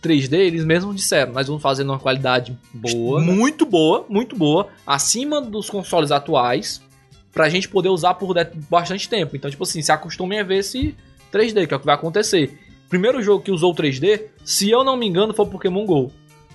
[0.03, 3.21] 3D, eles mesmos disseram: nós vamos fazer numa qualidade boa.
[3.21, 3.27] né?
[3.33, 6.81] muito boa, muito boa, acima dos consoles atuais,
[7.33, 8.35] pra gente poder usar por
[8.71, 9.37] bastante tempo.
[9.37, 10.95] Então, tipo assim, se acostumem a ver esse
[11.33, 12.59] 3D, que é o que vai acontecer.
[12.89, 16.11] Primeiro jogo que usou 3D, se eu não me engano, foi o Pokémon GO.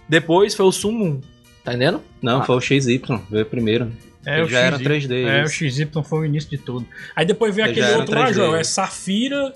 [0.08, 1.20] Depois foi o Summon.
[1.64, 2.02] Tá entendendo?
[2.22, 2.44] Não, Ah.
[2.44, 3.92] foi o XY, veio primeiro.
[4.26, 4.84] É, Ele o já era XY.
[4.86, 5.24] 3D.
[5.24, 5.54] É, o isso.
[5.56, 6.86] XY foi o início de tudo.
[7.16, 8.34] Aí depois veio Já aquele era outro lá, 3D.
[8.36, 9.54] Joel, é Safira.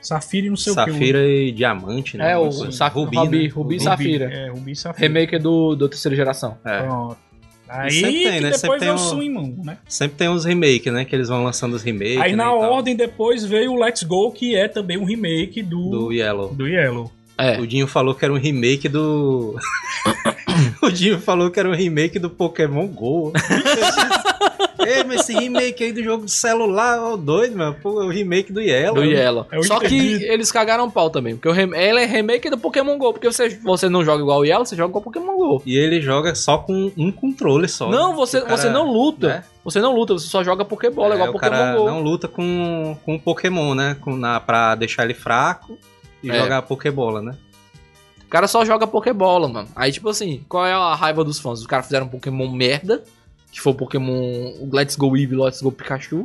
[0.00, 0.90] Safira e não sei o que.
[0.92, 2.32] Safira e Diamante, né?
[2.32, 2.72] É, o Uma coisa.
[2.72, 3.48] Saf- Rubi, Rubi- né?
[3.48, 4.24] Rubi e Safira.
[4.32, 5.06] É, Rubi e Safira.
[5.08, 6.58] Remake do, do terceira geração.
[6.64, 6.82] É.
[6.82, 7.16] Pronto.
[7.68, 8.50] Aí sempre tem, né?
[8.50, 9.78] depois Sempre tem veio o um- Summon, né?
[9.88, 11.04] Sempre tem uns remakes, né?
[11.06, 12.18] Que eles vão lançando os remakes.
[12.18, 15.88] Aí né, na ordem depois veio o Let's Go, que é também um remake do,
[15.88, 17.10] Do do, Yellow.
[17.42, 17.60] É.
[17.60, 19.56] O Dinho falou que era um remake do.
[20.82, 23.32] o Dinho falou que era um remake do Pokémon GO.
[24.86, 27.76] Ei, mas esse remake aí do jogo de celular, ó, doido, mano.
[27.82, 28.94] Pô, é o remake do Yellow.
[28.94, 29.46] Do Yellow.
[29.52, 31.34] eu Só que eles cagaram pau também.
[31.34, 33.12] Porque o rem- ele é remake do Pokémon GO.
[33.12, 35.62] Porque você, você não joga igual o Yellow, você joga igual o Pokémon GO.
[35.66, 37.90] E ele joga só com um controle só.
[37.90, 38.16] Não, né?
[38.16, 39.28] você, cara, você não luta.
[39.28, 39.44] né?
[39.64, 41.86] Você não luta, você só joga Pokébola, É, igual o Pokémon cara GO.
[41.86, 43.96] não luta com, com o Pokémon, né?
[44.00, 45.78] Com, na, pra deixar ele fraco
[46.22, 46.38] e É.
[46.38, 47.36] jogar Pokébola, né?
[48.24, 49.68] O cara só joga Pokébola, mano.
[49.76, 51.60] Aí, tipo assim, qual é a raiva dos fãs?
[51.60, 53.02] Os caras fizeram um Pokémon merda,
[53.50, 56.24] que foi o Pokémon Let's Go Eevee, Let's Go Pikachu.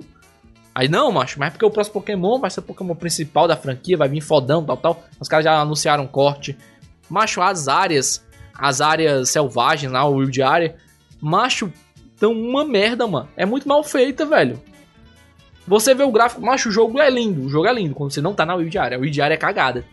[0.74, 3.58] Aí, não, macho, mas é porque o próximo Pokémon vai ser o Pokémon principal da
[3.58, 5.04] franquia, vai vir fodão, tal, tal.
[5.20, 6.56] Os caras já anunciaram um corte.
[7.10, 10.76] Macho, as áreas, as áreas selvagens lá, o Wild Area,
[11.20, 11.74] macho,
[12.20, 13.28] tão uma merda, mano.
[13.36, 14.62] É muito mal feita, velho.
[15.68, 18.22] Você vê o gráfico, macho, o jogo é lindo, o jogo é lindo, quando você
[18.22, 18.98] não tá na Wild Area.
[18.98, 19.84] A Wild Area é cagada.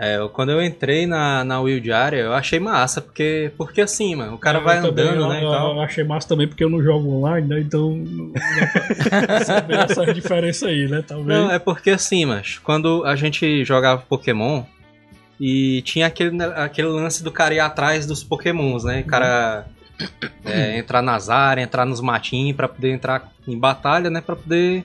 [0.00, 4.14] É, eu- quando eu entrei na, na Wild Area, eu achei massa, porque, porque assim,
[4.14, 5.74] mano, o cara Eu vai também, andando, eu, né, e eu- tal.
[5.74, 7.58] eu achei massa também porque eu não jogo online, né?
[7.60, 7.96] Então.
[7.96, 11.02] não dá pra saber essa diferença aí, né?
[11.04, 11.26] Talvez.
[11.36, 14.62] Não, é porque assim, mas quando a gente jogava Pokémon
[15.40, 19.00] e tinha aquele, aquele lance do cara ir atrás dos Pokémons, né?
[19.00, 19.66] O cara
[20.44, 24.20] é, entrar nas áreas, entrar nos matinhos pra poder entrar em batalha, né?
[24.20, 24.84] Pra poder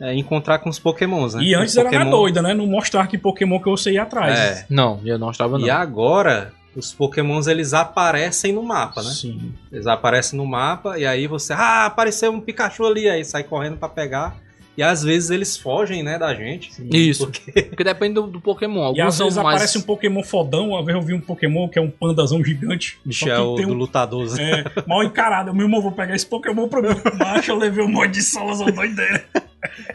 [0.00, 1.42] é, encontrar com os Pokémons, né?
[1.42, 2.54] E antes Os era na doida, né?
[2.54, 4.38] Não mostrar que Pokémon que você ia atrás.
[4.38, 4.66] É.
[4.68, 5.66] Não, eu não estava não.
[5.66, 9.10] E agora, os Pokémons eles aparecem no mapa, né?
[9.10, 9.52] Sim.
[9.70, 13.76] Eles aparecem no mapa e aí você, ah, apareceu um Pikachu ali, aí sai correndo
[13.76, 14.36] pra pegar.
[14.80, 16.70] E às vezes eles fogem, né, da gente.
[16.90, 17.26] Isso.
[17.26, 18.80] Porque Porque depende do, do Pokémon.
[18.94, 19.56] E Alguns às são vezes mais...
[19.56, 20.70] aparece um Pokémon fodão.
[20.70, 22.98] Uma vez eu vi um Pokémon que é um pandazão gigante.
[23.06, 24.26] é tem do um- lutador.
[24.40, 25.50] É, mal encarado.
[25.50, 26.88] Eu mesmo vou pegar esse Pokémon pra mim.
[27.18, 29.22] Macho, eu levei um monte de solas doideira.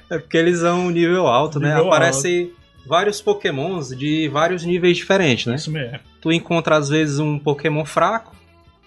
[0.07, 1.69] É porque eles são um nível alto, né?
[1.69, 2.53] Nível Aparece
[2.85, 5.55] vários pokémons de vários níveis diferentes, né?
[5.55, 5.97] Isso mesmo.
[6.21, 8.35] Tu encontra às vezes um pokémon fraco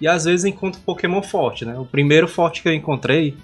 [0.01, 1.77] e às vezes encontra um pokémon forte, né?
[1.77, 3.37] O primeiro forte que eu encontrei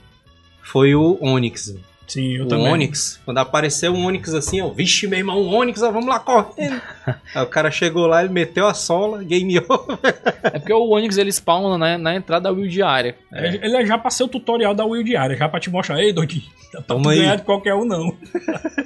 [0.62, 1.75] foi o Onix.
[2.07, 2.73] Sim, eu o também.
[2.73, 3.21] Onix.
[3.25, 6.81] Quando apareceu um Onix assim, ó, vixe, meu irmão, um Onix, ó, vamos lá correndo.
[7.35, 9.99] Aí o cara chegou lá, ele meteu a sola, game over.
[10.45, 13.17] É porque o Onix ele spawna na, na entrada da build área.
[13.33, 16.01] É, Ele é já pra ser o tutorial da Will diária, já pra te mostrar,
[16.01, 18.14] ei, doidinho, dá pra Toma tu ganhar de qualquer um, não.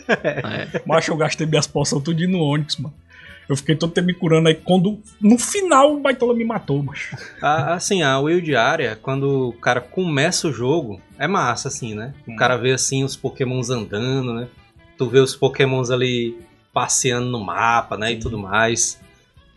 [0.09, 0.81] É.
[0.87, 2.94] Macho, eu gastei minhas poções tudo no Onix, mano.
[3.48, 4.54] Eu fiquei todo tempo me curando aí.
[4.54, 7.16] Quando, no final, o Baitola me matou, macho.
[7.40, 12.12] A- assim, a Will diária, quando o cara começa o jogo, é massa, assim, né?
[12.26, 12.37] O Hum.
[12.37, 14.48] cara vê, assim, os pokémons andando, né?
[14.98, 16.37] Tu vê os pokémons ali
[16.74, 18.12] passeando no mapa, né?
[18.12, 19.00] E tudo mais.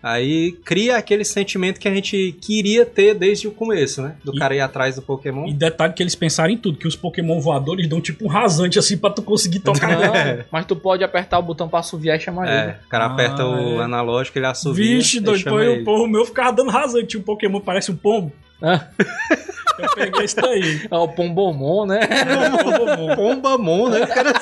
[0.03, 4.15] Aí cria aquele sentimento que a gente queria ter desde o começo, né?
[4.23, 5.47] Do E- cara ir atrás do Pokémon.
[5.47, 8.79] E detalhe que eles pensaram em tudo, que os Pokémon voadores dão tipo um rasante
[8.79, 10.37] assim pra tu conseguir tocar nele.
[10.37, 12.71] Não, mas tu pode apertar o botão pra assoviar e chamar ele.
[12.71, 13.83] É, o cara Ah, aperta o é.
[13.83, 14.95] analógico, ele assovia.
[14.97, 15.81] Vixe, doido, ele.
[15.81, 17.05] o porra, o meu ficava dando rasante.
[17.07, 18.31] Tinha um Pokémon, parece um pombo.
[18.61, 18.87] Ah.
[19.79, 20.81] Eu peguei esse daí.
[20.91, 21.99] É o Pombomon, né?
[23.15, 24.05] Pombamon, né?
[24.05, 24.33] Cara,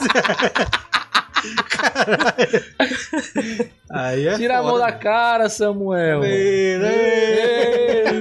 [3.91, 4.97] Aí é Tira a mão foda, da né?
[4.97, 6.23] cara, Samuel.
[6.23, 6.79] Ei.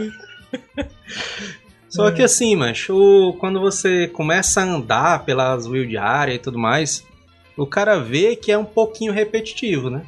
[1.89, 6.59] Só que assim, mas o, quando você começa a andar pelas wild área e tudo
[6.59, 7.05] mais,
[7.57, 10.03] o cara vê que é um pouquinho repetitivo, né?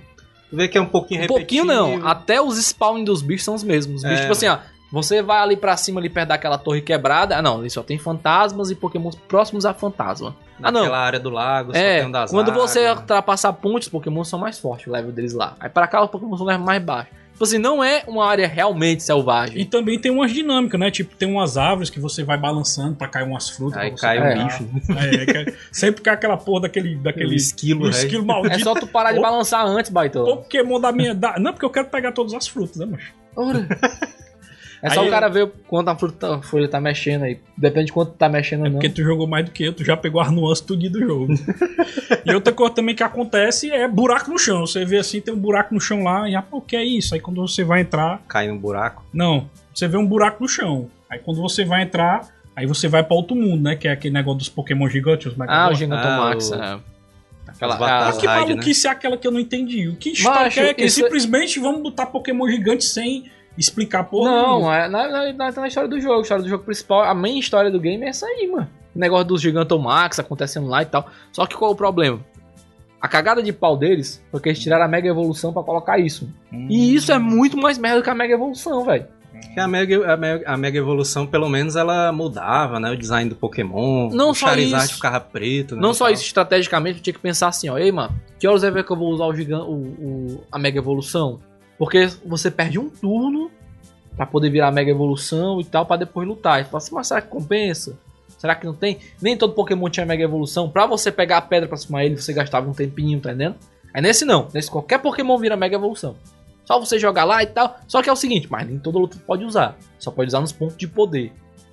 [0.52, 1.66] Vê que é um pouquinho Um repetitivo.
[1.66, 3.96] pouquinho não, até os spawn dos bichos são os mesmos.
[3.96, 4.22] Os bichos, É.
[4.22, 4.58] tipo assim, ó,
[4.92, 7.36] você vai ali pra cima, ali perto daquela torre quebrada.
[7.36, 10.36] Ah, não, ali só tem fantasmas e pokémons próximos a fantasma.
[10.62, 10.80] Ah, não.
[10.82, 13.00] Naquela área do lago, É, tem um das quando você águas.
[13.00, 15.54] ultrapassar pontes, os pokémons são mais fortes, o level deles lá.
[15.60, 17.10] Aí pra cá, os pokémons são level mais baixo.
[17.32, 19.64] Tipo assim, não é uma área realmente E selvagem.
[19.64, 20.90] também tem umas dinâmicas, né?
[20.90, 23.78] Tipo, tem umas árvores que você vai balançando pra cair umas frutas.
[23.78, 24.68] Aí você cai um bicho.
[24.98, 27.90] É, que- sempre cai aquela porra daquele, daquele Aquele esquilo, o né?
[27.92, 28.62] esquilo É maldito.
[28.62, 30.36] só tu parar de balançar antes, baitola.
[30.36, 31.14] Pokémon da minha.
[31.14, 31.38] Da...
[31.38, 33.10] Não, porque eu quero pegar todas as frutas, né, macho?
[33.34, 33.66] Ora.
[34.82, 37.38] É só Aí- o cara ver quanto a fruta- a folha tá mexendo aí.
[37.56, 38.76] Depende de quanto tá mexendo ou É não.
[38.76, 41.34] porque tu jogou mais do que eu, tu já pegou as nuances tudo do jogo.
[42.24, 44.66] e outra coisa também que acontece é buraco no chão.
[44.66, 46.84] Você vê assim, tem um buraco no chão lá, e ah, pô, o que é
[46.84, 47.14] isso?
[47.14, 48.22] Aí quando você vai entrar.
[48.26, 49.04] Cai no buraco.
[49.12, 50.88] Não, você vê um buraco no chão.
[51.10, 53.76] Aí quando você vai entrar, aí você vai pra outro mundo, né?
[53.76, 55.74] Que é aquele negócio dos Pokémon gigantes, os Ah, o.
[55.74, 56.52] Gigantomax.
[56.52, 56.90] Ah, o- é.
[57.48, 58.18] Aquela, batatas.
[58.18, 59.88] Que Raid, maluquice é aquela que eu não entendi?
[59.88, 63.24] O que história Macho, é que isso simplesmente vamos botar Pokémon gigante sem
[63.58, 66.18] explicar porra Não, é na, na, na, na história do jogo.
[66.18, 68.68] A história do jogo principal, a main história do game é essa aí, mano.
[68.94, 71.08] O negócio dos Gigantomax acontecendo lá e tal.
[71.32, 72.20] Só que qual é o problema?
[73.00, 76.28] A cagada de pau deles foi que eles tiraram a Mega Evolução pra colocar isso.
[76.52, 76.66] Hum.
[76.68, 79.06] E isso é muito mais merda que a Mega Evolução, velho.
[79.54, 82.90] Que a Mega, a, Mega, a Mega Evolução, pelo menos, ela mudava, né?
[82.90, 84.10] O design do Pokémon.
[84.10, 84.94] Não o só Charizard isso.
[84.96, 85.80] ficava preto, né?
[85.80, 86.12] Não só tal.
[86.12, 87.78] isso, estrategicamente, eu tinha que pensar assim, ó.
[87.78, 90.78] Ei, mano, que horas é que eu vou usar o, gigan o, o- a Mega
[90.78, 91.40] Evolução?
[91.80, 93.50] Porque você perde um turno
[94.14, 96.60] pra poder virar Mega Evolução e tal, pra depois lutar.
[96.60, 97.98] E fala assim, mas será que compensa?
[98.36, 98.98] Será que não tem?
[99.18, 100.68] Nem todo Pokémon tinha Mega Evolução.
[100.68, 103.56] Pra você pegar a pedra pra cima dele, você gastava um tempinho, tá entendendo?
[103.94, 104.46] Aí nesse não.
[104.52, 106.16] Nesse qualquer Pokémon vira Mega Evolução.
[106.66, 107.80] Só você jogar lá e tal.
[107.88, 109.74] Só que é o seguinte, mas nem toda luta pode usar.
[109.98, 111.32] Só pode usar nos pontos de poder.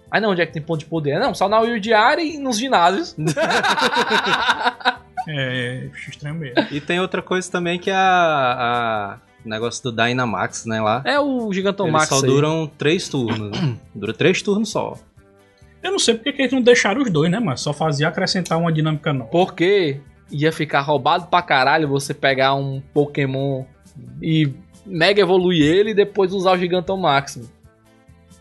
[0.09, 1.19] Aí não, onde é que tem ponto de poder?
[1.19, 3.13] Não, só na Wild Area e nos ginásios.
[5.29, 6.55] É, bicho estranho mesmo.
[6.71, 11.01] E tem outra coisa também que é a, a negócio do Dynamax, né, lá.
[11.05, 12.21] É o Gigantão Eles só aí.
[12.21, 13.57] duram três turnos.
[13.95, 14.95] Dura três turnos só.
[15.81, 18.57] Eu não sei porque que eles não deixaram os dois, né, mas só fazia acrescentar
[18.57, 19.29] uma dinâmica nova.
[19.29, 23.63] Porque ia ficar roubado pra caralho você pegar um Pokémon
[24.21, 24.51] e
[24.85, 27.49] mega evoluir ele e depois usar o Gigantão Máximo.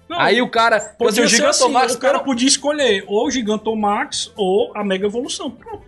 [0.09, 0.79] Não, Aí o cara.
[0.81, 4.85] podia o ser Gigantão assim, Max, o cara podia escolher ou o Gigantomax ou a
[4.85, 5.51] Mega Evolução.
[5.51, 5.83] Pronto.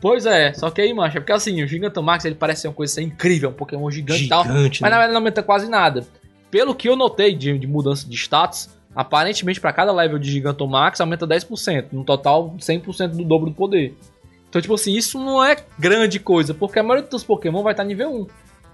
[0.00, 2.74] Pois é, só que aí, mancha, porque assim, o Gigantão Max ele parece ser uma
[2.74, 4.44] coisa assim, incrível, um Pokémon gigante e tal.
[4.44, 5.02] Gigante, Mas na né?
[5.02, 6.06] verdade não aumenta quase nada.
[6.50, 11.00] Pelo que eu notei de, de mudança de status, aparentemente pra cada level de Gigantomax
[11.00, 11.86] aumenta 10%.
[11.92, 13.96] No total, 100% do dobro do poder.
[14.48, 17.72] Então, tipo assim, isso não é grande coisa, porque a maioria dos teus Pokémon vai
[17.72, 18.26] estar nível 1.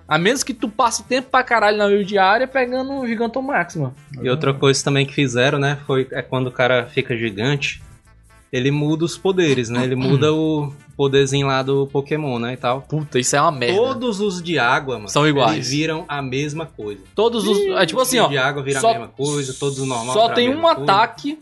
[0.07, 3.95] A menos que tu passe tempo pra caralho na wild área pegando o Gigantomax, mano.
[4.23, 5.79] E outra coisa também que fizeram, né?
[5.87, 7.83] Foi é quando o cara fica gigante,
[8.57, 9.83] ele muda os poderes, né?
[9.83, 12.53] Ele muda o poderzinho lá do Pokémon, né?
[12.53, 12.83] E tal.
[12.83, 13.77] Puta, isso é uma merda.
[13.77, 15.55] Todos os de água, mano, São iguais.
[15.55, 17.01] Eles viram a mesma coisa.
[17.17, 17.59] Todos os.
[17.77, 18.29] É tipo assim, Os ó.
[18.29, 20.13] de água viram só- a mesma coisa, todos os normais.
[20.13, 20.93] Só viram a tem mesma um coisa.
[20.93, 21.39] ataque.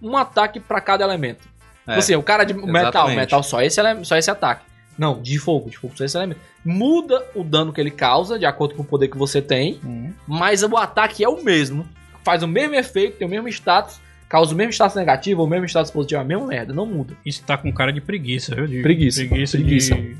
[0.00, 1.40] Um ataque pra cada elemento.
[1.84, 3.16] Tipo assim, o cara de metal, Exatamente.
[3.16, 4.64] metal só esse, ele- só esse ataque.
[4.96, 6.40] Não, de fogo, de fogo só esse elemento.
[6.64, 10.12] Muda o dano que ele causa, de acordo com o poder que você tem, Hum.
[10.28, 11.84] mas o ataque é o mesmo.
[12.22, 13.98] Faz o mesmo efeito, tem o mesmo status,
[14.32, 17.14] causa o mesmo status negativo, o mesmo status positivo, a mesma merda, não muda.
[17.24, 18.66] Isso tá com cara de preguiça, viu?
[18.66, 19.94] De, Preguiça, Preguiça, preguiça.
[19.94, 20.16] De,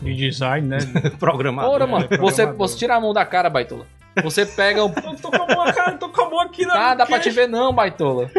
[0.00, 0.78] de design, né?
[1.18, 1.72] Programador.
[1.72, 2.56] Ora, mano, é você, programador.
[2.56, 3.84] você tira a mão da cara, baitola.
[4.22, 4.88] Você pega o.
[5.04, 6.90] Eu tô com a mão, cara, tô com a mão aqui na.
[6.90, 8.30] Ah, dá pra te ver não, baitola.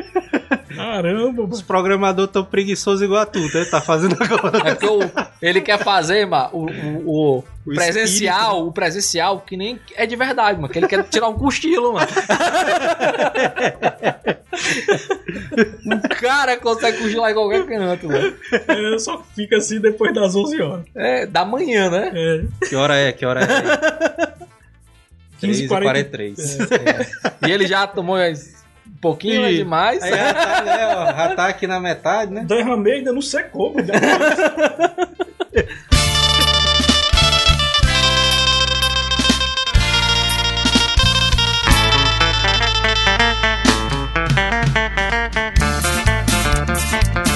[0.75, 3.65] Caramba, Os programadores tão preguiçosos igual a tu, né?
[3.69, 4.57] Tá fazendo agora.
[4.69, 5.11] É porque o-
[5.41, 10.15] ele quer fazer, mano, o, o, o O presencial, o presencial que nem é de
[10.15, 10.71] verdade, mano.
[10.71, 12.07] Que ele quer tirar um cochilo, mano.
[15.85, 18.33] o cara consegue cochilar em qualquer canto, mano.
[18.67, 20.85] É, só fica assim depois das 11 horas.
[20.95, 22.11] É, da manhã, né?
[22.13, 22.67] É.
[22.67, 23.11] Que hora é?
[23.11, 24.39] Que hora é?
[25.41, 26.35] 15h43.
[26.35, 27.47] 15h43.
[27.47, 28.33] E ele já tomou um
[29.01, 30.01] pouquinho Ih, demais.
[30.03, 32.43] Aí já tá, né, ó, já tá aqui na metade, né?
[32.47, 33.73] Derramei ainda não secou.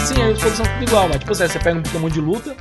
[0.06, 2.20] Sim, aí os Pokémon são tudo igual, mas tipo assim, você pega um Pokémon de
[2.20, 2.56] luta,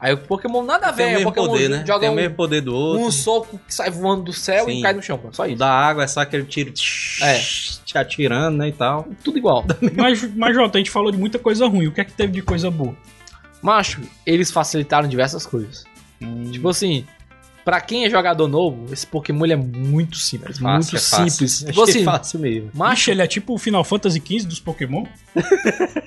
[0.00, 1.84] aí o Pokémon nada a ver, Tem o o mesmo Pokémon poder, né?
[1.86, 3.04] joga Tem o um, mesmo poder do outro.
[3.06, 4.78] um soco que sai voando do céu Sim.
[4.78, 5.56] e cai no chão, só O isso.
[5.56, 6.72] da água é só aquele tiro
[7.22, 7.38] É.
[7.84, 9.08] te atirando, né, e tal.
[9.24, 9.64] Tudo igual.
[9.96, 11.86] Mas, mas, Jota, a gente falou de muita coisa ruim.
[11.86, 12.94] O que é que teve de coisa boa?
[13.62, 15.84] Macho, eles facilitaram diversas coisas.
[16.52, 17.04] Tipo assim,
[17.68, 21.28] pra quem é jogador novo, esse Pokémon ele é muito simples, muito Fácil, é fácil.
[21.28, 21.58] simples.
[21.58, 22.70] Tipo Achei assim, fácil mesmo.
[22.72, 25.04] Macho, ele é tipo o Final Fantasy XV dos Pokémon?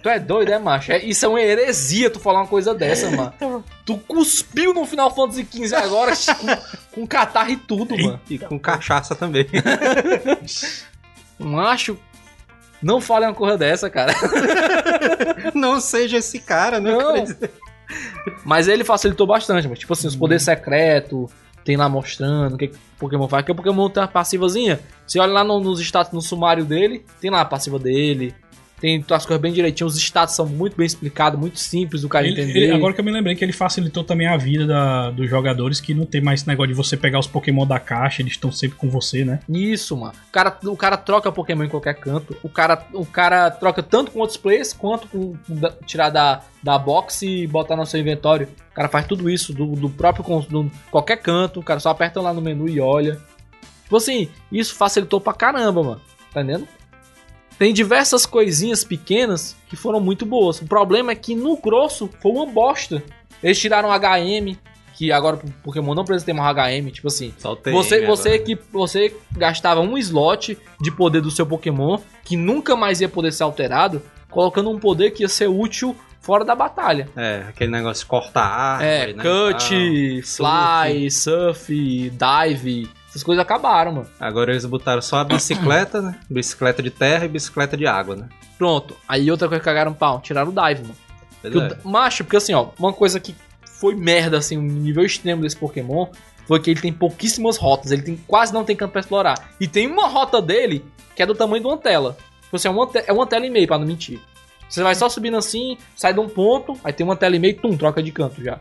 [0.02, 0.92] tu é doido, é macho?
[0.92, 3.64] É, isso é uma heresia tu falar uma coisa dessa, mano.
[3.86, 8.20] Tu cuspiu no Final Fantasy XV agora com, com catarro e tudo, mano.
[8.28, 9.46] E com cachaça também.
[11.38, 11.96] Macho,
[12.82, 14.16] não fale uma coisa dessa, cara.
[15.54, 16.92] Não seja esse cara, né?
[16.92, 17.14] Não.
[18.44, 21.30] Mas ele facilitou bastante, mas tipo assim, os poderes secretos,
[21.64, 24.80] tem lá mostrando o que, o Pokémon faz, porque o Pokémon tem uma passivazinha.
[25.06, 28.34] Você olha lá no- nos status, no sumário dele, tem lá a passiva dele,
[28.82, 32.26] tem as coisas bem direitinho, os status são muito bem explicados, muito simples do cara
[32.28, 32.60] Ele- entender.
[32.64, 35.80] ele- agora que eu me lembrei que ele facilitou também a vida da- dos jogadores,
[35.80, 38.52] que não tem mais esse negócio de você pegar os Pokémon da caixa, eles estão
[38.52, 39.40] sempre com você, né?
[39.48, 40.14] Isso, mano.
[40.30, 42.36] O cara, o cara troca Pokémon em qualquer canto.
[42.42, 46.42] O cara, o cara troca tanto com outros players quanto com, com da- tirar da,
[46.64, 48.48] da box e botar no seu inventório.
[48.72, 51.60] O cara faz tudo isso do, do próprio do, qualquer canto.
[51.60, 53.20] O cara só aperta lá no menu e olha.
[53.84, 56.02] Tipo assim, isso facilitou pra caramba, mano.
[56.34, 56.68] Tá entendendo?
[57.62, 60.60] Tem diversas coisinhas pequenas que foram muito boas.
[60.60, 63.04] O problema é que no grosso foi uma bosta.
[63.44, 64.58] Eles tiraram HM,
[64.96, 66.90] que agora o Pokémon não precisa ter mais HM.
[66.90, 67.32] Tipo assim,
[67.72, 73.00] você, você que você gastava um slot de poder do seu Pokémon que nunca mais
[73.00, 77.10] ia poder ser alterado, colocando um poder que ia ser útil fora da batalha.
[77.16, 83.42] É, aquele negócio de cortar árvore, É, né, cut, e fly, surf, dive, essas coisas
[83.42, 84.08] acabaram, mano.
[84.20, 86.18] Agora eles botaram só a bicicleta, né?
[86.30, 88.30] Bicicleta de terra e bicicleta de água, né?
[88.58, 88.96] Pronto.
[89.08, 90.96] Aí outra coisa que cagaram pau, tiraram o dive, mano.
[91.44, 91.68] O é.
[91.70, 95.58] da- Macho, porque assim, ó, uma coisa que foi merda, assim, um nível extremo desse
[95.58, 96.08] Pokémon
[96.48, 99.52] foi que ele tem pouquíssimas rotas, ele tem, quase não tem campo pra explorar.
[99.60, 102.18] E tem uma rota dele que é do tamanho de uma tela.
[102.44, 104.20] Tipo assim, é uma, te- é uma tela e meia, pra não mentir.
[104.70, 107.54] Você vai só subindo assim, sai de um ponto, aí tem uma tela e meia,
[107.56, 108.60] tum, troca de canto já.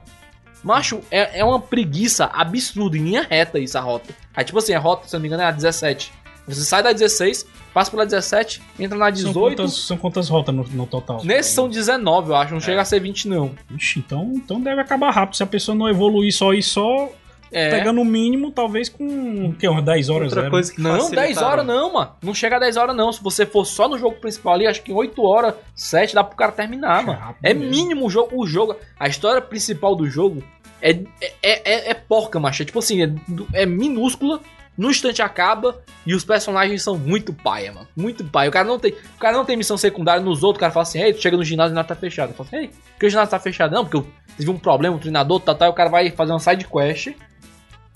[0.63, 4.15] Macho, é, é uma preguiça absurda, em linha reta isso, a rota.
[4.35, 6.13] Aí tipo assim, a rota, se eu não me engano, é a 17.
[6.47, 9.57] Você sai da 16, passa pela 17, entra na São 18.
[9.57, 11.25] quantas, são quantas rotas no, no total?
[11.25, 13.53] Nesses são 19, eu acho, não chega a ser 20 não.
[13.71, 15.37] Ixi, então, então deve acabar rápido.
[15.37, 17.11] Se a pessoa não evoluir só e só,
[17.53, 17.71] É.
[17.71, 19.67] pegando o mínimo, talvez com o quê?
[19.69, 20.25] umas 10 horas.
[20.29, 20.51] Outra zero.
[20.51, 22.13] coisa que Não, facilitaram- 10 horas não, mano.
[22.23, 23.13] Não chega a 10 horas não.
[23.13, 26.23] Se você for só no jogo principal ali, acho que em 8 horas, 7 dá
[26.23, 27.19] pro cara terminar, mano.
[27.19, 27.71] Rápido É mesmo.
[27.71, 28.31] mínimo o jogo.
[28.41, 30.43] O jogo, a história principal do jogo
[30.83, 32.63] é, é, é, é porca, macho.
[32.63, 33.13] É tipo assim, é,
[33.63, 34.41] é minúscula.
[34.79, 37.87] No instante acaba e os personagens são muito paia, mano.
[37.95, 38.49] Muito paia.
[38.49, 40.57] O cara não tem, o cara não tem missão secundária nos outros.
[40.57, 42.31] O cara fala assim: Ei, tu chega no ginásio e nada tá fechado.
[42.31, 43.75] Eu falo assim: Ei, por que o ginásio tá fechado?
[43.75, 44.07] Não, porque eu
[44.39, 45.67] tive um problema, um treinador, tá, tá.
[45.67, 47.09] E o cara vai fazer uma side quest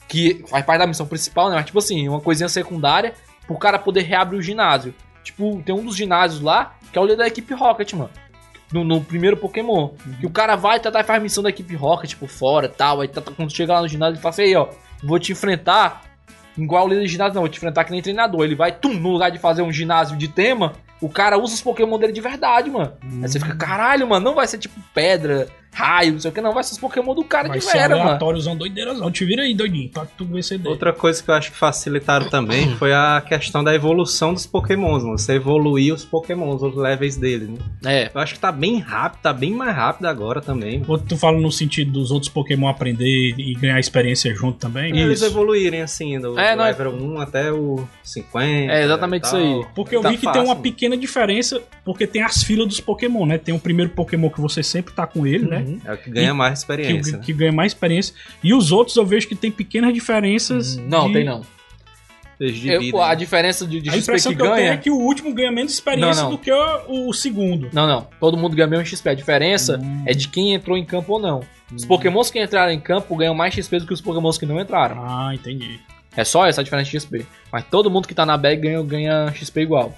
[0.09, 1.57] que faz parte da missão principal, né?
[1.57, 3.15] Mas tipo assim, uma coisinha secundária
[3.47, 4.95] pro cara poder reabrir o ginásio.
[5.23, 8.11] Tipo, tem um dos ginásios lá que é o líder da equipe Rocket, mano.
[8.73, 9.91] No, no primeiro Pokémon.
[10.21, 13.01] Que o cara vai tentar e faz missão da equipe Rocket por fora e tal.
[13.01, 14.69] Aí tá, quando chega lá no ginásio, ele fala assim: aí, ó,
[15.03, 16.03] vou te enfrentar.
[16.57, 18.45] Igual o líder de ginásio, não, vou te enfrentar que nem treinador.
[18.45, 21.61] Ele vai, tum, no lugar de fazer um ginásio de tema, o cara usa os
[21.61, 22.93] Pokémon dele de verdade, mano.
[23.03, 26.41] Aí você fica, caralho, mano, não vai ser tipo pedra, raio, não sei o que,
[26.41, 26.53] não.
[26.55, 28.03] Vai ser os Pokémon do cara Vai de ser Vera, mano.
[28.09, 29.11] aleatóriozão, doideirazão.
[29.11, 30.71] Te vira aí, doidinho, pra tu vencer dele.
[30.71, 35.03] Outra coisa que eu acho que facilitaram também foi a questão da evolução dos pokémons,
[35.03, 35.19] mano.
[35.19, 37.47] Você evoluir os pokémons, os levels dele,
[37.83, 38.05] né?
[38.05, 38.11] É.
[38.15, 40.83] Eu acho que tá bem rápido, tá bem mais rápido agora também.
[40.87, 44.95] Ou tu fala no sentido dos outros Pokémon aprender e ganhar experiência junto também?
[44.95, 48.73] E eles evoluírem assim, do, É, não é- level 1 até o 50.
[48.73, 49.65] É exatamente isso aí.
[49.75, 50.63] Porque eu Tá vi que fácil, tem uma mano.
[50.63, 53.39] pequena diferença, porque tem as filas dos Pokémon, né?
[53.39, 55.64] Tem o primeiro Pokémon que você sempre tá com ele, né?
[55.65, 55.81] Uhum.
[55.85, 57.17] É o que ganha E- mais Que, experiência.
[57.19, 57.23] né?
[57.25, 58.15] que ganha mais experiência.
[58.43, 60.77] E os outros eu vejo que tem pequenas diferenças.
[60.77, 61.43] Não, de- tem não.
[62.41, 64.79] Eu- a diferença de, de A XP impressão que que, eu tenho é ganha.
[64.79, 66.37] que o último ganha menos experiência Não, não.
[66.37, 67.69] do que o, o segundo.
[67.73, 68.09] Não, não.
[68.19, 69.09] Todo mundo ganha mesmo XP.
[69.11, 70.03] A diferença Hum.
[70.05, 71.41] é de quem entrou em campo ou não.
[71.75, 74.61] Os Pokémons que entraram em campo ganham mais XP do que os Pokémons que não
[74.61, 74.97] entraram.
[75.05, 75.79] Ah, entendi.
[76.17, 77.25] É só essa a diferença de XP.
[77.53, 79.95] Mas todo mundo que tá na bag ganha, ganha XP igual.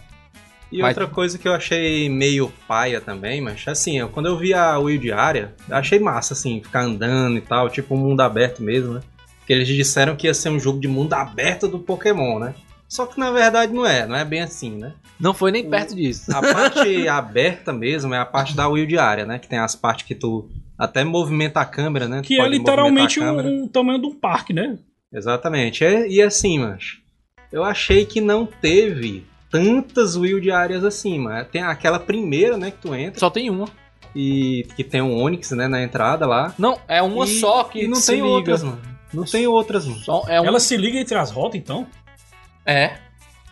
[0.70, 4.36] E Mas- outra coisa que eu achei meio paia também, mas assim, eu- quando eu
[4.36, 8.20] vi a Will diária, eu achei massa, assim, ficar andando e tal, tipo um mundo
[8.20, 9.00] aberto mesmo, né?
[9.38, 12.54] Porque eles disseram que ia ser um jogo de mundo aberto do Pokémon, né?
[12.88, 14.92] Só que na verdade não é, não é bem assim, né?
[15.20, 16.30] Não foi nem perto disso.
[16.36, 19.38] A parte aberta mesmo é a parte da Will diária, né?
[19.38, 20.48] Que tem as partes que tu
[20.78, 22.22] até movimenta a câmera, né?
[22.22, 24.78] Tu Que é literalmente um, um tamanho de um parque, né?
[25.12, 25.84] Exatamente.
[25.84, 26.98] É- e assim, mas
[27.52, 32.78] eu achei que não teve tantas Will diárias assim, mas tem aquela primeira, né, que
[32.78, 33.66] tu entra Só tem uma.
[34.14, 36.54] e que tem um Onix, né, na entrada lá.
[36.58, 38.28] Não, é uma E- só que e não se tem liga.
[38.28, 38.80] outras, mano.
[39.12, 40.00] Não tem outras, mano.
[40.00, 40.48] Só é uma.
[40.48, 41.86] Ela se liga entre as rotas, então?
[42.64, 42.96] É.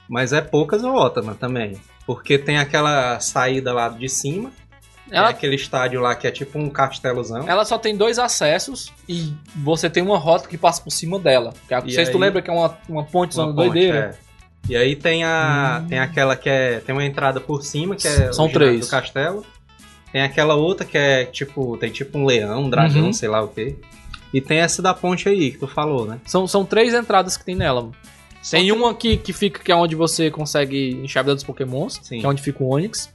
[0.09, 1.77] Mas é poucas rotas, mano, também.
[2.07, 4.51] Porque tem aquela saída lá de cima,
[5.11, 7.49] Ela, é aquele estádio lá que é tipo um castelozão.
[7.49, 11.55] ela só tem dois acessos e você tem uma rota que passa por cima dela.
[11.67, 13.67] Que é, não sei se tu lembra que é uma, uma ponte Uma zona ponte,
[13.71, 14.19] doideira.
[14.21, 14.25] é.
[14.69, 18.33] E aí tem a tem aquela que é tem uma entrada por cima que é
[18.33, 18.81] São o três.
[18.81, 19.45] do castelo.
[20.13, 23.13] Tem aquela outra que é tipo tem tipo um leão, um dragão, Uhum.
[23.13, 23.77] sei lá o quê.
[24.33, 26.19] E tem essa da ponte aí que tu falou, né?
[26.27, 27.91] São, são três entradas que tem nela.
[28.43, 32.01] Só Tem que- uma que, que fica, que é onde você consegue enxavidar dos pokémons,
[32.03, 32.19] Sim.
[32.21, 33.13] que é onde fica o Onix.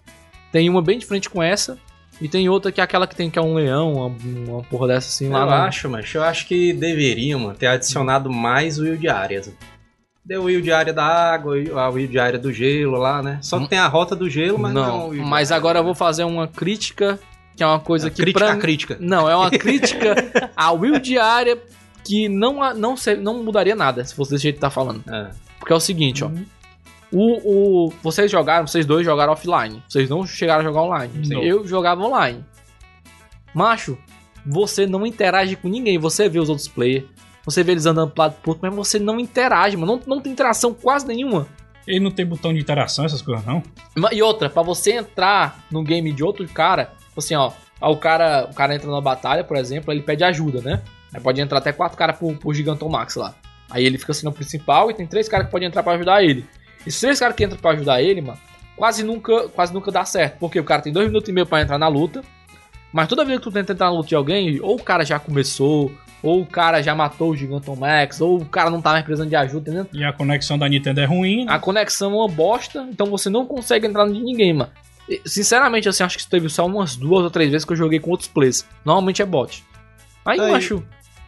[0.52, 1.78] Tem uma bem de frente com essa.
[2.22, 4.16] E tem outra que é aquela que tem que é um leão, uma,
[4.54, 5.40] uma porra dessa assim lá.
[5.42, 9.52] eu no- acho, mas eu acho que deveriam mano, ter adicionado mais Will diárias.
[10.30, 13.40] Deu Will diária da água, a Will diária do gelo lá, né?
[13.42, 15.96] Só que tem a rota do gelo, mas não, não, Will mas agora eu vou
[15.96, 17.20] fazer uma crítica,
[17.58, 18.54] que é uma coisa É, que crítica pra...
[18.54, 18.96] a crítica.
[19.00, 21.58] Não, é uma crítica à Will diária
[22.06, 25.04] que não, a- não, não mudaria nada se fosse desse jeito que tá falando.
[25.12, 25.32] É.
[25.58, 26.30] Porque é o seguinte, ó.
[27.12, 29.82] O, o, vocês jogaram, vocês dois jogaram offline.
[29.90, 31.28] Vocês não chegaram a jogar online.
[31.28, 31.42] Não.
[31.42, 32.46] Eu jogava online.
[33.52, 33.98] Macho,
[34.46, 35.98] você não interage com ninguém.
[35.98, 37.06] Você vê os outros players.
[37.46, 40.02] Você vê eles andando pro lado pro outro, mas você não interage, mano.
[40.06, 41.48] Não, não tem interação quase nenhuma.
[41.88, 43.64] Ele não tem botão de interação, essas coisas, não?
[44.12, 48.54] E outra, pra você entrar no game de outro cara, assim, ó, o cara, o
[48.54, 50.84] cara entra na batalha, por exemplo, ele pede ajuda, né?
[51.14, 53.34] Aí pode entrar até quatro caras pro, pro Gigantomax lá.
[53.70, 56.24] Aí ele fica assim no principal e tem três caras que podem entrar pra ajudar
[56.24, 56.46] ele.
[56.86, 58.40] Esses três caras que entram pra ajudar ele, mano,
[58.76, 60.38] quase nunca, quase nunca dá certo.
[60.40, 62.24] Porque o cara tem dois minutos e meio pra entrar na luta.
[62.92, 65.20] Mas toda vez que tu tenta entrar na luta de alguém, ou o cara já
[65.20, 69.30] começou, ou o cara já matou o Gigantomax, ou o cara não tá mais precisando
[69.30, 69.88] de ajuda, entendeu?
[69.94, 71.46] E a conexão da Nintendo é ruim.
[71.46, 71.54] né?
[71.54, 74.72] A conexão é uma bosta, então você não consegue entrar de ninguém, mano.
[75.08, 78.00] E, Sinceramente, assim, acho que teve só umas duas ou três vezes que eu joguei
[78.00, 78.66] com outros players.
[78.86, 79.64] Normalmente é bot.
[80.26, 80.50] Aí, Aí.
[80.50, 80.84] eu acho.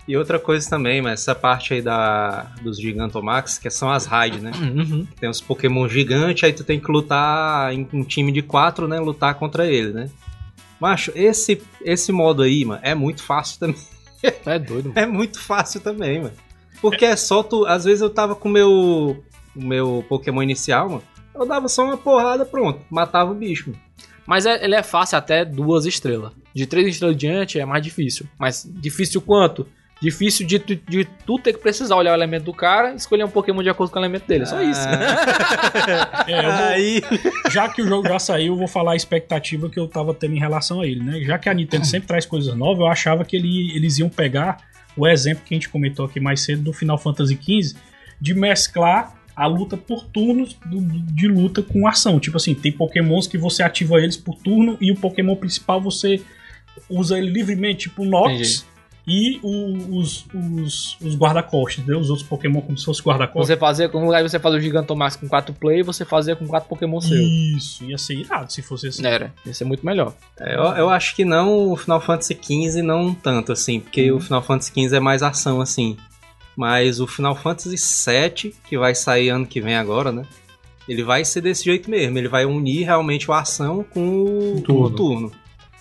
[0.07, 4.41] E outra coisa também, mas essa parte aí da, dos Gigantomax, que são as raids,
[4.41, 4.51] né?
[4.59, 5.07] Uhum.
[5.19, 8.99] Tem os Pokémon gigantes, aí tu tem que lutar em um time de quatro, né?
[8.99, 10.09] Lutar contra ele, né?
[10.79, 13.77] Macho, esse, esse modo aí, mano, é muito fácil também.
[14.45, 14.99] É doido, mano.
[14.99, 16.33] É muito fácil também, mano.
[16.81, 17.65] Porque é só tu.
[17.65, 18.71] Às vezes eu tava com o meu,
[19.55, 21.03] o meu Pokémon inicial, mano.
[21.33, 22.81] Eu dava só uma porrada, pronto.
[22.89, 23.81] Matava o bicho, mano.
[24.25, 26.31] Mas é- ele é fácil até duas estrelas.
[26.53, 28.25] De três estrelas diante é mais difícil.
[28.37, 29.67] Mas difícil quanto?
[30.01, 33.23] Difícil de tu, de tu ter que precisar olhar o elemento do cara e escolher
[33.23, 34.43] um Pokémon de acordo com o elemento dele.
[34.43, 34.81] É só isso.
[36.27, 37.01] É, vou- Aí.
[37.51, 40.35] já que o jogo já saiu, eu vou falar a expectativa que eu tava tendo
[40.35, 41.21] em relação a ele, né?
[41.21, 44.57] Já que a Nintendo sempre traz coisas novas, eu achava que ele- eles iam pegar
[44.97, 47.75] o exemplo que a gente comentou aqui mais cedo do Final Fantasy XV,
[48.19, 52.19] de mesclar a luta por turnos do- de luta com ação.
[52.19, 56.21] Tipo assim, tem pokémons que você ativa eles por turno e o pokémon principal você
[56.89, 58.31] usa ele livremente, tipo o Nox.
[58.33, 58.70] Entendi.
[59.13, 61.83] E o- os, os, os guarda-costas?
[61.87, 63.47] Os outros Pokémon como se fosse guarda-costas.
[63.47, 66.69] Você fazia, lugar de você fazer o Gigantomax com quatro play, você fazia com quatro
[66.69, 67.19] Pokémon seus.
[67.19, 69.05] Isso, ia ser irado se fosse assim.
[69.05, 70.13] Era, ia ser muito melhor.
[70.39, 74.19] É, Eu, eu acho que não o Final Fantasy XV não tanto assim, porque o
[74.19, 75.97] Final Fantasy XV é mais ação assim.
[76.55, 80.23] Mas o Final Fantasy VII, que vai sair ano que vem agora, né?
[80.87, 84.83] Ele vai ser desse jeito mesmo, ele vai unir realmente a ação com o Turno.
[84.85, 85.31] o turno.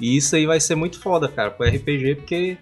[0.00, 2.56] E isso aí vai ser muito foda, cara, pro RPG, porque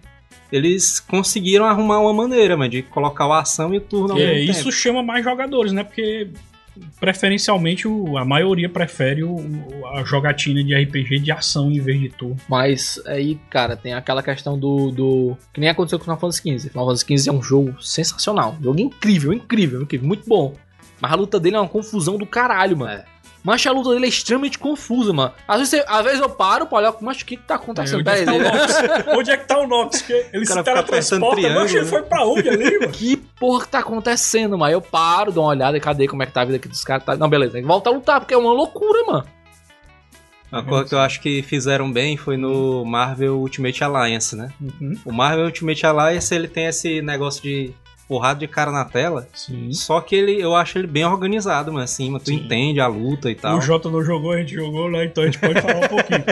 [0.51, 4.35] eles conseguiram arrumar uma maneira, mano, de colocar o ação e o turno ao É,
[4.35, 4.73] mesmo isso tempo.
[4.73, 5.85] chama mais jogadores, né?
[5.85, 6.29] Porque
[7.01, 9.23] preferencialmente o- a maioria prefere
[9.95, 12.37] a jogatina de RPG de ação em vez de turno.
[12.49, 14.91] Mas aí, cara, tem aquela questão do.
[14.91, 16.71] do que nem aconteceu com o Final Fantasy XV.
[16.71, 18.57] Final Fantasy XV é um jogo sensacional.
[18.61, 20.07] Um jogo incrível, incrível, incrível.
[20.07, 20.55] Muito bom.
[21.01, 22.93] Mas a luta dele é uma confusão do caralho, mano.
[22.93, 23.05] É.
[23.49, 25.33] Mas a luta dele é extremamente confusa, mano.
[25.49, 28.01] Às vezes, você- às vezes eu paro pra olhar, mas o que que tá acontecendo?
[28.01, 28.33] onde, é que tá.
[28.39, 29.09] Nox?
[29.17, 30.03] onde é que tá o Nox?
[30.03, 31.87] Que ele O se teletransporta, mas ele né?
[31.91, 32.93] foi pra onde ali, mano?
[32.93, 34.71] Que porra que tá acontecendo, mano?
[34.71, 36.85] Eu paro, dou uma olhada e cadê como é que tá a vida aqui dos
[36.85, 37.05] caras.
[37.05, 37.17] Tá...
[37.17, 39.25] Não, beleza, tem que voltar a lutar, porque é uma loucura, mano.
[40.53, 44.51] Uma coisa que eu acho que fizeram bem foi no Marvel Ultimate Alliance, né?
[44.61, 44.95] Uhum.
[45.05, 47.73] O Marvel Ultimate Alliance, ele tem esse negócio de
[48.09, 49.71] porrada de cara na tela, Sim.
[49.73, 52.37] só que ele, eu acho ele bem organizado, mas assim, mas tu Sim.
[52.37, 53.59] entende a luta e tal.
[53.59, 55.05] O Jota não jogou, a gente jogou, né?
[55.05, 56.25] Então a gente pode falar um pouquinho.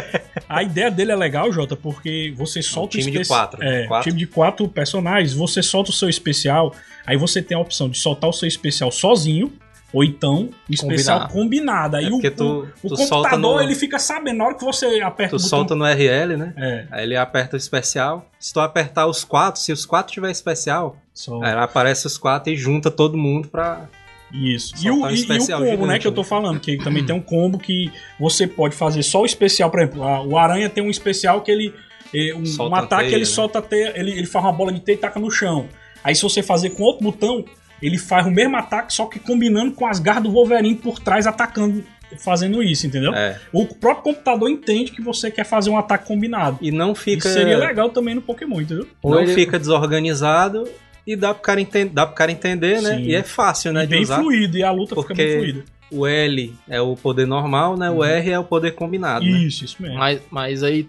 [0.48, 3.62] A ideia dele é legal, Jota, porque você solta o time de quatro?
[3.62, 4.08] É, Quatro.
[4.10, 6.74] time de quatro personagens, você solta o seu especial,
[7.06, 9.52] aí você tem a opção de soltar o seu especial sozinho,
[9.92, 11.96] ou então especial combinado.
[11.96, 15.00] Aí É o, tu, o, tu computador no, ele fica sabendo, na hora que você
[15.00, 15.48] aperta tu o botão.
[15.48, 16.52] solta no RL, né?
[16.56, 18.28] É, Aí ele aperta o especial.
[18.38, 21.42] Se tu apertar os quatro, se os quatro tiver especial, só.
[21.42, 23.88] aí aparece os quatro e junta todo mundo pra.
[24.32, 24.74] Isso.
[24.84, 26.26] E o, um e- e, o combo, né, gigante, que eu tô né?
[26.28, 30.02] falando, que também tem um combo que você pode fazer só o especial, por exemplo,
[30.02, 31.72] a- o Aranha tem um especial que ele.
[32.14, 33.30] eh, Um, um ataque teia, ele né?
[33.30, 35.68] solta teia, ele, ele faz uma bola de teia e taca no chão.
[36.04, 37.44] Aí se você fazer com outro botão,
[37.80, 41.26] ele faz o mesmo ataque, só que combinando com as garras do Wolverine por trás,
[41.26, 41.84] atacando,
[42.18, 43.12] fazendo isso, entendeu?
[43.14, 43.38] É.
[43.52, 46.58] O próprio computador entende que você quer fazer um ataque combinado.
[46.60, 47.28] E não fica.
[47.28, 48.86] Isso seria legal também no Pokémon, entendeu?
[49.04, 50.64] Não Ou ele- fica desorganizado
[51.06, 52.96] e dá pro cara, enten- dá pro cara entender, né?
[52.96, 53.02] Sim.
[53.02, 53.84] E é fácil, né?
[53.84, 54.18] e De bem usar.
[54.18, 55.64] fluido, e a luta fica Porque- bem fluida.
[55.88, 57.88] O L é o poder normal, né?
[57.90, 59.24] O R é o poder combinado.
[59.24, 59.30] né?
[59.38, 59.96] Isso, isso mesmo.
[59.96, 60.88] Mas, mas aí.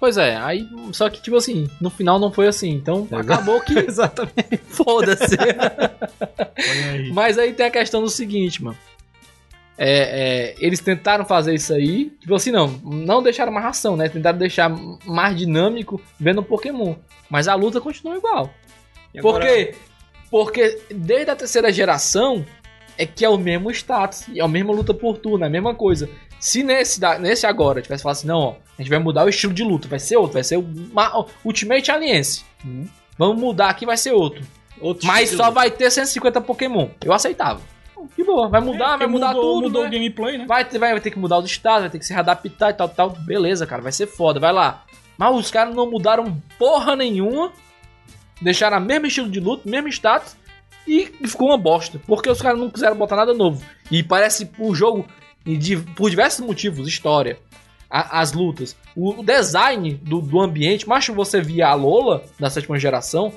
[0.00, 0.66] Pois é, aí.
[0.90, 2.70] Só que, tipo assim, no final não foi assim.
[2.70, 3.78] Então acabou que.
[3.78, 4.56] Exatamente.
[4.68, 5.36] Foda-se.
[7.12, 8.76] Mas aí tem a questão do seguinte, mano.
[9.80, 14.08] É, é, eles tentaram fazer isso aí, tipo assim, não, não deixaram mais ração, né?
[14.08, 14.68] Tentaram deixar
[15.06, 16.96] mais dinâmico vendo o Pokémon.
[17.30, 18.52] Mas a luta continua igual.
[19.14, 19.74] E Por agora- quê?
[20.30, 22.44] Porque desde a terceira geração
[22.98, 25.74] é que é o mesmo status, é a mesma luta por turno, é a mesma
[25.74, 26.08] coisa.
[26.38, 29.52] Se nesse, nesse agora tivesse falado assim, não, ó, a gente vai mudar o estilo
[29.52, 32.44] de luta, vai ser outro, vai ser o Ma- Ultimate Alliance.
[32.64, 32.86] Hum.
[33.16, 34.44] Vamos mudar aqui, vai ser outro.
[34.80, 36.88] Outro Mas só vai ter 150 Pokémon.
[37.04, 37.60] Eu aceitava.
[38.14, 39.88] Que boa, vai mudar, É, vai mudar mudou, tudo, mudou né?
[39.88, 40.44] o gameplay, né?
[40.46, 42.74] Vai, ter- vai, vai ter que mudar os estados, vai ter que se readaptar e
[42.74, 43.10] tal, tal.
[43.10, 44.84] Beleza, cara, vai ser foda, vai lá.
[45.16, 47.52] Mas os caras não mudaram porra nenhuma.
[48.40, 50.36] Deixaram o mesmo estilo de luta, mesmo status.
[50.86, 52.00] E ficou uma bosta.
[52.06, 53.62] Porque os caras não quiseram botar nada novo.
[53.90, 55.06] E parece o jogo,
[55.96, 57.38] por diversos motivos, história,
[57.90, 62.48] a- as lutas, o, o design do, do ambiente, mas você via a Lola da
[62.48, 63.32] sétima geração,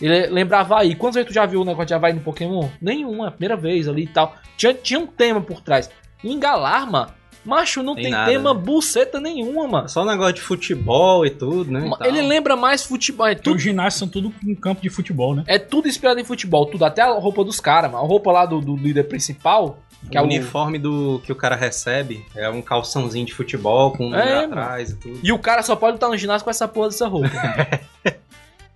[0.00, 0.94] ele lembrava aí.
[0.94, 2.68] Quantas vezes tu já viu o negócio de Havaí no Pokémon?
[2.80, 4.34] Nenhuma, primeira vez ali e tal.
[4.56, 5.90] Tinha, tinha um tema por trás.
[6.22, 8.60] Em Galarma, macho, não Tem tem, tema né?
[8.60, 9.88] buceta nenhuma, mano.
[9.88, 11.86] Só um negócio de futebol e tudo, né?
[11.86, 12.06] e tal.
[12.08, 13.26] Ele lembra mais futebol.
[13.26, 15.44] É tudo, os ginásios são tudo um campo de futebol, né?
[15.46, 16.66] é tudo inspirado em futebol.
[16.66, 18.04] Tudo, até a roupa dos caras, mano.
[18.04, 19.78] A roupa lá do, do líder principal.
[20.10, 23.92] Que é o o uniforme do que o cara recebe é um calçãozinho de futebol
[23.92, 25.20] com um É, atrás e tudo.
[25.22, 27.30] E o cara só pode estar no ginásio com essa porra dessa roupa.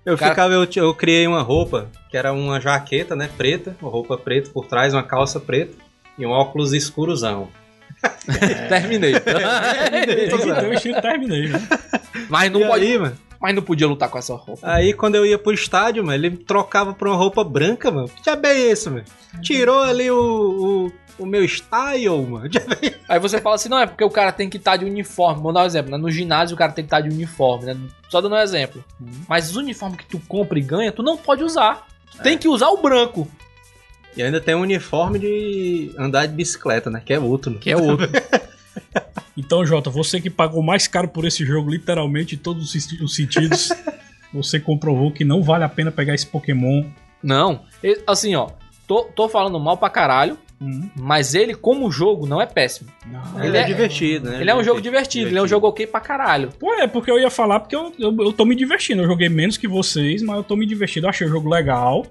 [0.06, 3.90] Eu Cara- ficava, eu, eu criei uma roupa que era uma jaqueta, né, preta, uma
[3.90, 5.74] roupa preta por trás, uma calça preta
[6.16, 7.48] e um óculos escurozão.
[8.68, 9.20] Terminei.
[9.20, 11.68] Tem que ter o estilo terminei, né?
[12.28, 14.60] mas, não e pode, aí, mano, mas não podia lutar com essa roupa.
[14.62, 18.10] aí quando eu ia pro estádio, mano, ele me trocava pra uma roupa branca, mano.
[18.24, 19.04] Já bem isso, mano.
[19.42, 22.48] Tirou ali o, o, o meu style, mano.
[23.08, 25.40] Aí você fala assim, não, é porque o cara tem que estar de uniforme.
[25.40, 25.96] Vou dar um exemplo, né?
[25.96, 27.76] No ginásio o cara tem que estar de uniforme, né?
[28.08, 28.82] Só dando um exemplo.
[29.28, 31.86] Mas os uniformes que tu compra e ganha, tu não pode usar.
[32.10, 33.28] Tu Tem que usar o branco,
[34.16, 37.50] E ainda tem um uniforme de andar de bicicleta, né, que é outro.
[37.50, 37.60] mano.
[37.62, 38.08] que é outro.
[39.36, 43.02] Então, Jota, você que pagou mais caro por esse jogo, literalmente, em todos os senti-
[43.04, 43.70] os sentidos,
[44.32, 46.84] você comprovou que não vale a pena pegar esse Pokémon.
[47.22, 47.62] não.
[48.06, 48.48] Assim, ó.
[48.86, 52.88] Tô, tô falando mal pra caralho, Hum, mas ele, como jogo, não é péssimo.
[53.12, 53.38] não.
[53.40, 54.40] Ele Ele é, é- divertido, né?
[54.40, 56.48] Ele é um jogo divertido, ele é um jogo ok pra caralho.
[56.58, 59.02] Pô, é porque eu ia falar porque eu, eu, eu tô me divertindo.
[59.02, 61.04] Eu joguei menos que vocês, mas eu tô me divertindo.
[61.06, 62.06] Eu achei o jogo legal.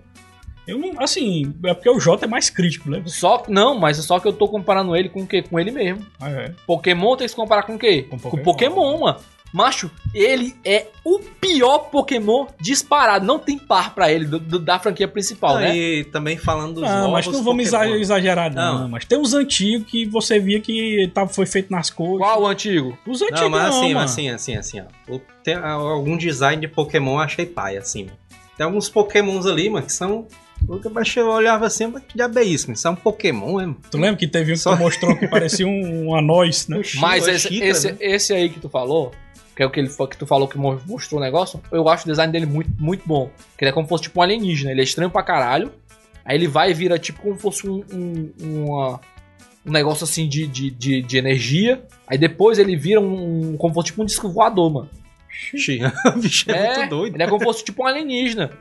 [0.67, 3.01] Eu não, assim, é porque o Jota é mais crítico, né?
[3.05, 5.41] Só não, mas só que eu tô comparando ele com o quê?
[5.43, 6.05] Com ele mesmo.
[6.19, 6.53] Ah, é.
[6.65, 8.03] Pokémon tem que se comparar com o quê?
[8.09, 8.43] Com Com Pokémon.
[8.43, 9.19] Pokémon, mano.
[9.53, 13.25] Macho, ele é o pior Pokémon disparado.
[13.25, 15.73] Não tem par pra ele do- do- da franquia principal, né?
[15.73, 17.85] E também falando dos Não, novos mas não vamos Pokémon.
[17.85, 18.79] exa- exagerar, não.
[18.81, 18.89] Não.
[18.89, 22.17] Mas tem uns antigos que você via que tava, foi feito nas cores.
[22.17, 22.97] Qual o antigo?
[23.07, 23.93] Os antigos, Não, mas assim, mano.
[23.95, 25.13] mas assim, assim, assim, ó.
[25.13, 28.07] O- Tem ah, algum design de Pokémon eu achei pai, assim.
[28.57, 30.27] Tem alguns Pokémons ali, mano, que são.
[30.67, 32.71] Eu baixei, eu olhava assim, mas que diabo é isso?
[32.71, 33.75] Isso é um Pokémon, é?
[33.91, 36.81] Tu lembra que teve um que Só- mostrou que parecia um, um anóis, né?
[36.99, 37.97] Mas esse, xícara, esse, né?
[37.99, 39.11] esse aí que tu falou,
[39.55, 42.03] que é o que, ele, que tu falou que mo- mostrou o negócio, eu acho
[42.05, 43.29] o design dele muito, muito bom.
[43.57, 44.71] Que ele é como se fosse tipo um alienígena.
[44.71, 45.71] Ele é estranho pra caralho.
[46.25, 48.31] Aí ele vai e vira tipo como se fosse um, um,
[48.65, 48.99] uma-
[49.65, 51.83] um negócio assim de, de, de, de energia.
[52.07, 53.51] Aí depois ele vira um.
[53.53, 54.89] um- como se fosse tipo um disco voador, mano.
[55.29, 55.79] Xi,
[56.15, 57.15] o bicho é, muito doido.
[57.15, 58.51] Ele é como se fosse tipo um alienígena.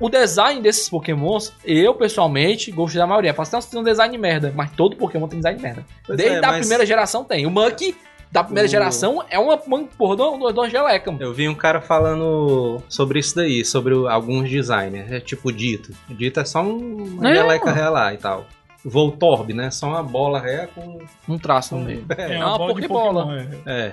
[0.00, 3.34] O design desses pokémons, eu pessoalmente gostei da maioria.
[3.36, 4.52] Assim, você tem um design merda.
[4.56, 5.84] Mas todo pokémon tem design merda.
[6.06, 7.46] Pois Desde é, a mas primeira geração tem.
[7.46, 7.94] O Monkey
[8.32, 11.22] da primeira O- geração é uma, uma porra de uma, de uma geleca, mano.
[11.24, 15.10] Eu vi um cara falando sobre isso daí, sobre o- alguns designers.
[15.12, 15.92] É tipo Dito.
[16.08, 17.76] Dito é só um, uma É, geleca mano.
[17.76, 18.46] ré lá e tal.
[18.84, 19.70] Voltorb, né?
[19.70, 20.98] Só uma bola ré com.
[21.28, 22.04] Um traço no meio.
[22.18, 22.34] É.
[22.34, 23.22] É uma bola de Pokébola.
[23.26, 23.72] Pokémon, é.
[23.86, 23.92] é.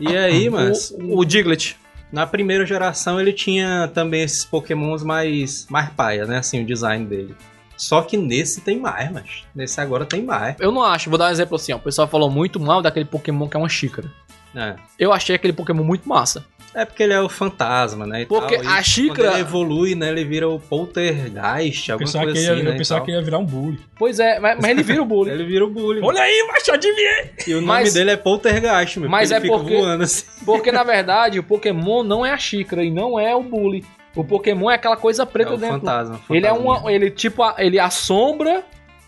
[0.00, 0.90] E aí, mas.
[0.92, 1.76] O, o Diglett.
[2.10, 6.38] Na primeira geração ele tinha também esses pokémons mais, mais paia, né?
[6.38, 7.36] Assim, o design dele.
[7.76, 10.56] Só que nesse tem mais, mas nesse agora tem mais.
[10.58, 11.76] Eu não acho, vou dar um exemplo assim, ó.
[11.76, 14.10] O pessoal falou muito mal daquele Pokémon que é uma xícara.
[14.54, 14.74] É.
[14.98, 16.44] Eu achei aquele Pokémon muito massa.
[16.80, 18.22] É porque ele é o fantasma, né?
[18.22, 20.08] e Porque tal, e a xícara- Quando ele evolui, né?
[20.08, 22.74] Ele vira o poltergeist, Eu alguma pensava, que coisa ele, assim, ia- eu né?
[22.74, 23.80] e pensava que ele ia virar um bully.
[23.98, 25.30] Pois é, mas, mas ele vira o bully.
[25.38, 26.00] Ele vira o bully.
[26.02, 27.30] Olha aí, macho, adivinhei!
[27.46, 29.10] E o nome Mas- dele é poltergeist, meu.
[29.10, 30.24] Mas ele é fica porque- voando assim.
[30.44, 33.84] Porque na verdade o Pokémon não é a xícara e não é o bully.
[34.14, 35.80] O Pokémon é aquela coisa É preta o dentro.
[35.80, 36.20] fantasma.
[36.30, 36.90] Ele é uma.
[36.92, 37.42] Ele tipo.
[37.42, 38.62] a- Ele assombra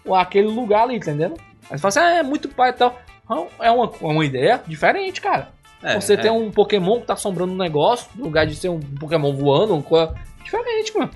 [0.04, 1.34] o- aquele lugar ali, entendendo?
[1.70, 3.00] Aí você fala assim, ah, é muito pai e tal.
[3.28, 5.48] Não, É uma, é uma ideia diferente, cara.
[5.82, 6.16] É, você é.
[6.16, 9.74] tem um Pokémon que tá assombrando um negócio, no lugar de ser um Pokémon voando,
[9.74, 10.14] uma coisa
[10.44, 11.10] diferente, mano.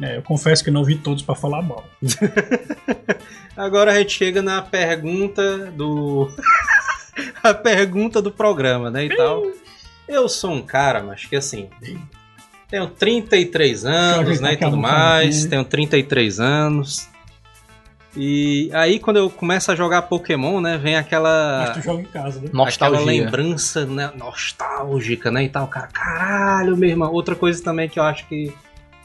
[0.00, 1.84] É, eu confesso que não vi todos pra falar mal.
[3.56, 6.30] Agora a gente chega na pergunta do.
[7.42, 9.06] a pergunta do programa, né?
[9.06, 9.42] E tal.
[10.06, 11.68] Eu sou um cara, mas que assim.
[12.68, 14.50] Tenho 33 anos, né?
[14.50, 15.46] E Aquela tudo mais.
[15.46, 17.08] Tenho 33 anos.
[18.16, 20.78] E aí, quando eu começo a jogar Pokémon, né?
[20.78, 21.66] Vem aquela.
[21.66, 22.46] Mas tu joga em casa, né?
[22.46, 23.04] Aquela Nostalgia.
[23.04, 25.44] lembrança né, nostálgica, né?
[25.44, 25.88] E tal, cara.
[25.88, 27.12] Caralho, meu irmão.
[27.12, 28.52] Outra coisa também que eu acho que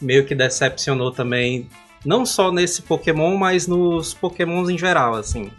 [0.02, 1.68] meio que decepcionou também.
[2.06, 5.52] Não só nesse Pokémon, mas nos Pokémons em geral, assim.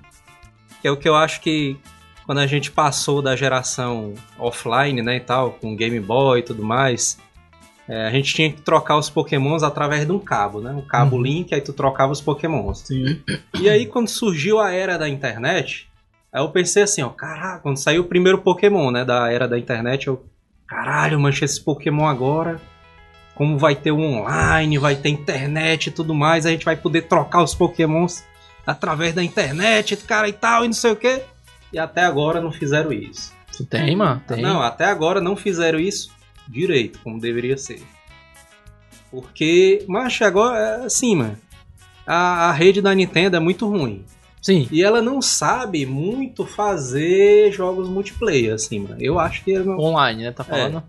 [0.80, 1.78] Que é o que eu acho que
[2.26, 6.64] quando a gente passou da geração offline, né, e tal, com Game Boy e tudo
[6.64, 7.18] mais,
[7.89, 10.70] é, a gente tinha que trocar os Pokémons através de um cabo, né?
[10.72, 11.22] Um cabo Uhum.
[11.22, 12.78] link, aí tu trocava os Pokémons.
[12.80, 13.20] Sim.
[13.61, 15.89] E aí, quando surgiu a era da internet,
[16.32, 19.59] aí eu pensei assim, ó, caralho, quando saiu o primeiro Pokémon, né, da era da
[19.59, 20.24] internet, eu,
[20.66, 22.59] caralho, mancha esse Pokémon agora,
[23.35, 27.03] como vai ter o online, vai ter internet e tudo mais, a gente vai poder
[27.03, 28.24] trocar os Pokémons
[28.66, 31.22] através da internet, cara, e tal, e não sei o quê.
[31.70, 33.35] E até agora não fizeram isso.
[33.68, 34.22] Tem, mano.
[34.26, 34.41] Tem.
[34.41, 36.14] Não, até agora não fizeram isso
[36.49, 37.82] direito, como deveria ser.
[39.11, 41.38] Porque, mas agora, é assim, mano,
[42.07, 44.05] a, a rede da Nintendo é muito ruim.
[44.42, 44.68] Sim.
[44.70, 48.97] E ela não sabe muito fazer jogos multiplayer, assim, mano.
[49.01, 50.32] Eu acho que não, Online, né?
[50.32, 50.82] Tá falando?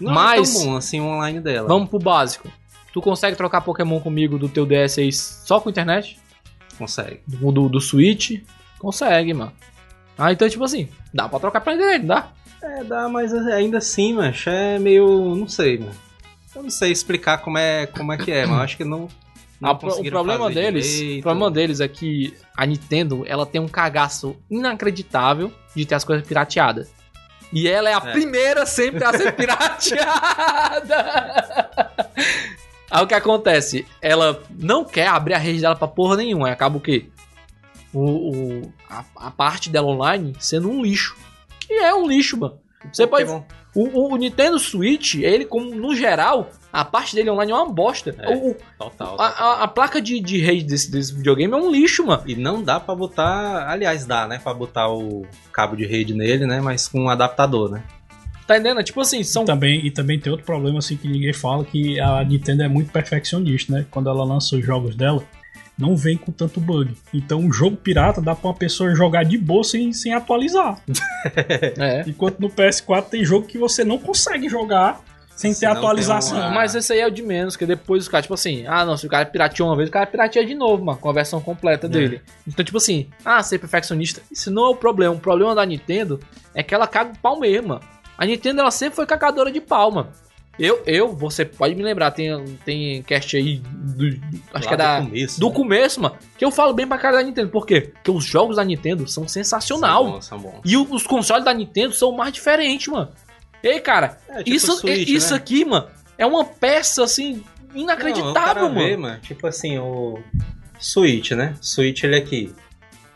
[0.00, 1.68] não Mas- é tão bom, assim, o online dela.
[1.68, 2.50] Vamos pro básico.
[2.92, 6.18] Tu consegue trocar Pokémon comigo do teu DS aí só com internet?
[6.76, 7.20] Consegue.
[7.26, 8.42] Do, do, do Switch?
[8.78, 9.52] Consegue, mano.
[10.18, 12.32] Ah, então, tipo assim, dá pra trocar pela internet, dá?
[12.64, 15.34] É, dá, mas ainda assim, mano, é meio...
[15.36, 15.92] não sei, mano.
[16.54, 19.08] Eu não sei explicar como é, como é que é, mas acho que não...
[19.60, 19.76] não Ah, o
[20.10, 21.20] problema deles, direito.
[21.20, 26.04] o problema deles é que a Nintendo, ela tem um cagaço inacreditável de ter as
[26.04, 26.92] coisas pirateadas.
[27.52, 28.12] E ela é a É.
[28.12, 30.94] primeira sempre a ser pirateada.
[32.90, 33.86] Aí o que acontece?
[34.00, 36.46] Ela não quer abrir a rede dela pra porra nenhuma.
[36.46, 37.06] Aí acaba o quê?
[37.92, 41.16] O, o- a, a parte dela online sendo um lixo.
[41.66, 42.58] Que é um lixo, mano.
[42.92, 43.24] Você pode.
[43.24, 43.44] Pokémon.
[43.74, 47.68] O, o- o Nintendo Switch, ele, como no geral, a parte dele online é uma
[47.72, 48.14] bosta.
[48.18, 48.36] É.
[48.36, 52.04] O- Total, a, a- a placa de, de rede desse, desse videogame é um lixo,
[52.06, 52.22] mano.
[52.26, 53.68] E não dá pra botar.
[53.68, 54.38] Aliás, dá, né?
[54.38, 56.60] Pra botar o cabo de rede nele, né?
[56.60, 57.82] Mas com um adaptador, né?
[58.46, 58.84] Tá entendendo?
[58.84, 59.42] Tipo assim, são.
[59.44, 62.68] E também, e também tem outro problema assim que ninguém fala, que a Nintendo é
[62.68, 63.86] muito perfeccionista, né?
[63.90, 65.24] Quando ela lança os jogos dela,
[65.78, 66.96] não vem com tanto bug.
[67.12, 70.78] Então um jogo pirata dá pra uma pessoa jogar de boa sem, sem atualizar.
[71.78, 72.04] É.
[72.06, 75.00] Enquanto no PS4 tem jogo que você não consegue jogar
[75.34, 76.38] sem Se ter atualização.
[76.38, 78.84] uma- Mas esse aí é o de menos, que depois os caras, tipo assim, ah
[78.84, 81.12] não, se o cara pirateou uma vez, o cara pirateia de novo, mano, com a
[81.12, 82.20] versão completa dele.
[82.46, 85.12] Então, tipo assim, ah, ser perfeccionista, isso não é o problema.
[85.14, 86.20] O problema da Nintendo
[86.54, 87.80] é que ela caga o pau mesmo, mano.
[88.16, 90.10] A Nintendo ela sempre foi cacadora de palma.
[90.58, 92.30] Eu, eu, você pode me lembrar, tem,
[92.64, 94.20] tem cast aí do, acho
[94.52, 95.54] Lá que é da do começo, do né?
[95.54, 97.48] começo, mano, que eu falo bem pra cara da Nintendo.
[97.50, 97.80] Por quê?
[97.80, 100.04] Porque os jogos da Nintendo são sensacional.
[100.04, 100.60] São bons, são bons.
[100.64, 103.08] E os consoles da Nintendo são mais diferentes, mano.
[103.62, 105.36] Ei, cara, É, tipo isso, Switch, isso né?
[105.36, 107.42] aqui, mano, é uma peça assim
[107.72, 108.74] Não, inacreditável, cara mano.
[108.74, 109.20] vê, mano.
[109.22, 110.18] Tipo assim, o
[110.78, 111.54] Switch, né?
[111.60, 112.54] Switch ele aqui.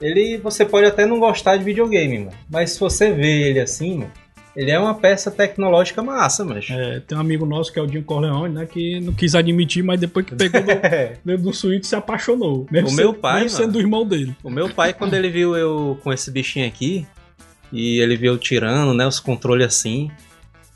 [0.00, 2.36] Ele você pode até não gostar de videogame, mano.
[2.50, 4.12] Mas se você vê ele assim, mano,
[4.60, 6.60] ele é uma peça tecnológica massa, mano.
[6.68, 8.66] É, tem um amigo nosso que é o Jim Corleone, né?
[8.66, 10.66] Que não quis admitir, mas depois que pegou do,
[11.24, 12.66] dentro do Switch se apaixonou.
[12.70, 14.34] Mesmo O sendo- meu pai, mesmo sendo do irmão dele.
[14.42, 17.06] O meu pai, quando ele viu eu com esse bichinho aqui,
[17.72, 20.10] e ele viu eu tirando, né, os controles assim,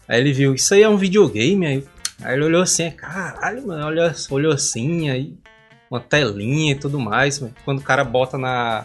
[0.06, 1.84] aí ele viu, isso aí é um videogame, aí,
[2.22, 5.32] aí ele olhou assim, caralho, mano, olha, olhou assim, aí
[5.90, 7.54] uma telinha e tudo mais, mano.
[7.64, 8.84] quando o cara bota na,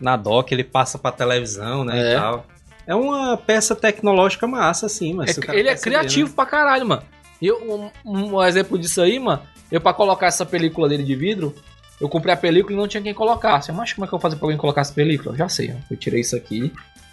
[0.00, 2.12] na dock, ele passa pra televisão, né, É.
[2.12, 2.46] e tal.
[2.86, 7.02] É uma peça tecnológica massa, assim, mas É- ele é perceber, criativo pra caralho, mano.
[7.40, 11.14] E eu, um, um exemplo disso aí, mano, eu pra colocar essa película dele de
[11.16, 11.54] vidro,
[12.00, 13.72] eu comprei a película e não tinha quem colocasse.
[13.72, 15.34] Mas como é que eu vou fazer pra alguém colocar essa película?
[15.34, 15.76] Eu já sei, ó.
[15.90, 16.70] Eu tirei isso aqui, Né?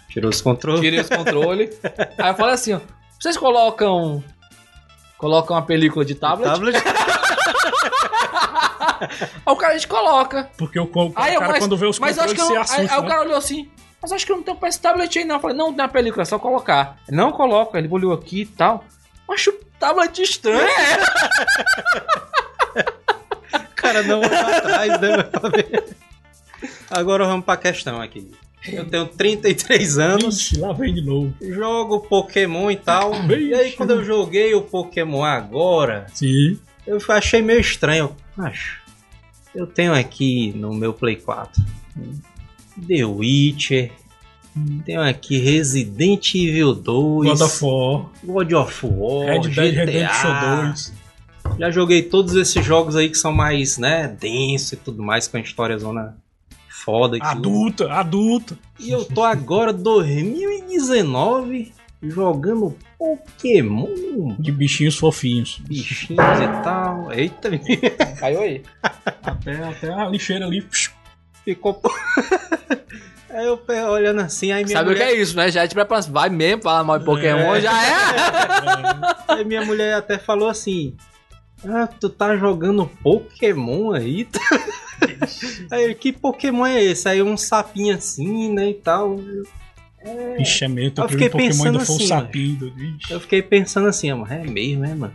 [0.08, 0.80] Tirou os controles.
[0.82, 1.80] tirei os controles.
[2.18, 2.80] aí eu falei assim, ó.
[3.18, 4.22] Vocês colocam.
[5.16, 6.50] Colocam uma película de tablet?
[6.52, 6.76] Tablet.
[9.44, 10.48] Aí o cara a gente coloca.
[10.56, 12.40] Porque o, o Aí eu, cara, mas, quando vê os mas eu acho controles, que
[12.40, 13.08] eu se não, aí, assusta, aí o né?
[13.08, 13.70] cara olhou assim,
[14.02, 15.36] mas acho que eu não tenho pra esse tablet aí não.
[15.36, 16.98] Eu falei, não, tem a película, é só colocar.
[17.08, 18.84] Não coloca, ele olhou aqui e tal.
[19.30, 20.66] Acho o tablet estranho.
[23.54, 25.96] O cara não atrás, né, pra ver.
[26.90, 28.30] Agora vamos pra questão aqui.
[28.66, 30.38] Eu tenho 33 anos.
[30.38, 31.34] Ixi, lá vem de novo.
[31.40, 33.12] jogo Pokémon e tal.
[33.30, 36.58] E aí, quando eu joguei o Pokémon agora, Sim.
[36.86, 38.14] eu achei meio estranho.
[38.38, 38.80] Acho.
[39.54, 41.62] Eu tenho aqui no meu Play 4
[42.86, 43.90] The Witcher.
[44.84, 49.74] Tenho aqui Resident Evil 2, God of War, God of War, Red Dead.
[49.74, 50.92] Redemption 2.
[51.58, 55.38] Já joguei todos esses jogos aí que são mais, né, denso e tudo mais, com
[55.38, 56.16] a história zona
[56.68, 57.30] foda e tudo.
[57.30, 58.58] Adulta, adulta.
[58.78, 65.60] E eu tô agora 2019 jogando Pokémon, De bichinhos fofinhos.
[65.66, 67.12] bichinhos e tal.
[67.12, 67.50] Eita,
[68.18, 68.62] Caiu aí.
[69.22, 70.64] Até, até a lixeira ali.
[71.44, 71.80] Ficou.
[73.32, 73.58] Aí eu
[73.90, 75.50] olhando assim, aí minha Sabe o que mulher, é isso, né?
[75.50, 77.60] Já te prepara, vai mesmo, fala mal de Pokémon, É.
[77.62, 77.94] já é.
[79.26, 80.94] aí minha mulher até falou assim:
[81.66, 84.28] Ah, tu tá jogando Pokémon aí?
[85.72, 87.08] aí eu, que Pokémon é esse?
[87.08, 89.18] Aí um sapinho assim, né, e tal.
[90.38, 90.90] Ixi, é.
[90.90, 92.74] Tô Eu fiquei Pokémon pensando foi um assim, sapinho.
[92.98, 93.12] Ixi.
[93.12, 95.14] Eu fiquei pensando assim, ah, é mesmo, é, mano?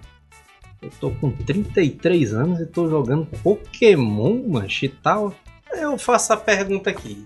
[0.82, 5.36] Eu tô com 33 anos e tô jogando Pokémon, mancho, e tal.
[5.72, 7.24] Eu faço a pergunta aqui.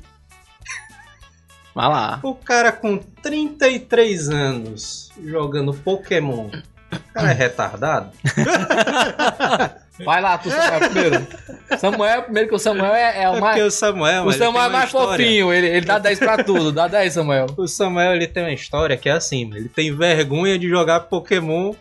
[1.74, 2.20] Vai lá.
[2.22, 6.50] O cara com 33 anos jogando Pokémon,
[6.92, 8.12] o cara é retardado?
[10.04, 11.28] Vai lá, tu Samuel primeiro.
[11.78, 13.56] Samuel primeiro, que o Samuel é, é É o mais.
[13.56, 15.26] porque o Samuel, O Samuel é mais história.
[15.26, 16.72] fofinho, ele, ele dá 10 pra tudo.
[16.72, 17.46] Dá 10, Samuel.
[17.56, 21.74] O Samuel, ele tem uma história que é assim, ele tem vergonha de jogar Pokémon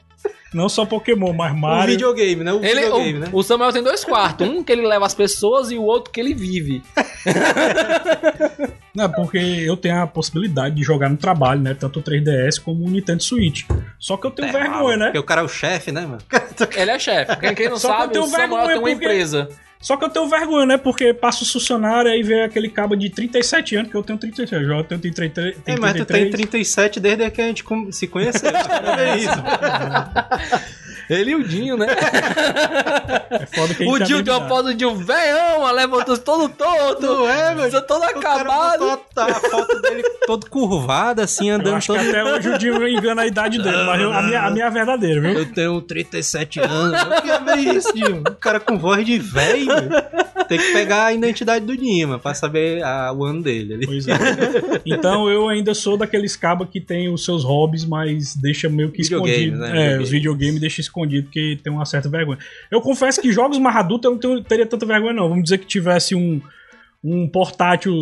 [0.53, 1.92] Não só Pokémon, mas Mario.
[1.92, 2.53] videogame, né?
[2.53, 3.28] O Ele, videogame, o, né?
[3.32, 4.48] o Samuel tem dois quartos.
[4.48, 6.82] Um que ele leva as pessoas e o outro que ele vive.
[8.94, 11.74] Não, porque eu tenho a possibilidade de jogar no trabalho, né?
[11.74, 13.64] Tanto o 3DS como o Nintendo Switch.
[13.98, 15.05] Só que eu tenho É, vergonha, né?
[15.07, 16.18] Porque o cara é o chefe, né, mano?
[16.76, 17.36] Ele é chefe.
[17.36, 19.48] Quem, quem não Só que eu sabe, tenho o Samuel tem uma porque- empresa.
[19.81, 20.76] Só que eu tenho vergonha, né?
[20.76, 24.62] Porque passa o funcionário aí vê aquele cabo de 37 anos, que eu tenho 37.
[24.62, 25.57] Eu tenho 33.
[25.57, 26.31] É, tenho mas tu tem 33.
[26.31, 28.51] 37 desde que a gente se conheceu.
[28.51, 29.31] É isso.
[31.11, 31.86] Ele e o Dinho, né?
[33.30, 34.48] É que o Dinho tem uma habilidade.
[34.48, 37.00] foto de um velhão, levantou todo torto.
[37.06, 37.82] Não é, velho?
[37.86, 38.80] Todo O cara acabado.
[38.80, 42.08] botou a, a foto dele todo curvado, assim, Eu andando acho que todo...
[42.08, 44.70] até hoje o Dinho engana a idade dele, mas eu- a, minha, a minha é
[44.70, 45.30] verdadeira, viu?
[45.32, 47.00] Eu tenho 37 anos.
[47.00, 48.20] Eu queria ver isso, Dinho.
[48.28, 49.68] O cara com voz de velho.
[50.48, 53.74] Tem que pegar a identidade do Dima pra saber a- o ano dele.
[53.74, 53.86] ali.
[53.86, 54.14] Pois é.
[54.84, 59.02] Então eu ainda sou daqueles cabas que tem os seus hobbies, mas deixa meio que
[59.02, 59.58] escondido.
[59.58, 59.68] né?
[59.68, 60.02] É, Videogame.
[60.02, 62.38] os videogames deixa escondido porque tem uma certa vergonha.
[62.70, 65.28] Eu confesso que jogos mais adultos eu não tenho- teria tanta vergonha, não.
[65.28, 66.40] Vamos dizer que tivesse um.
[67.03, 67.94] Um portátil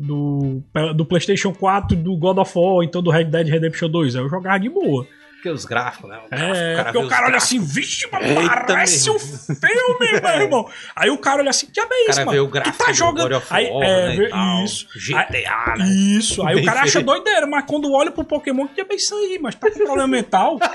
[0.00, 0.62] do,
[0.94, 4.14] do PlayStation 4 do God of War, então do Red Dead Redemption 2.
[4.14, 5.04] Aí eu jogava de boa.
[5.44, 6.18] Porque os gráficos, né?
[6.18, 10.30] O É, gráfico, porque vê o os cara olha assim, vixe, parece um filme, meu
[10.40, 10.66] irmão.
[10.96, 12.30] Aí o cara olha assim, que é O isso, cara mano?
[12.32, 13.28] vê o Tu gráfico tá do jogando.
[13.28, 14.64] God of Aí, War, é, né, tal.
[14.64, 14.86] isso.
[14.96, 15.84] GTA, né?
[15.86, 17.04] Isso, aí Bem o cara acha feito.
[17.04, 20.58] doideira, mas quando olha pro Pokémon, que é isso aí, mas tá com problema mental.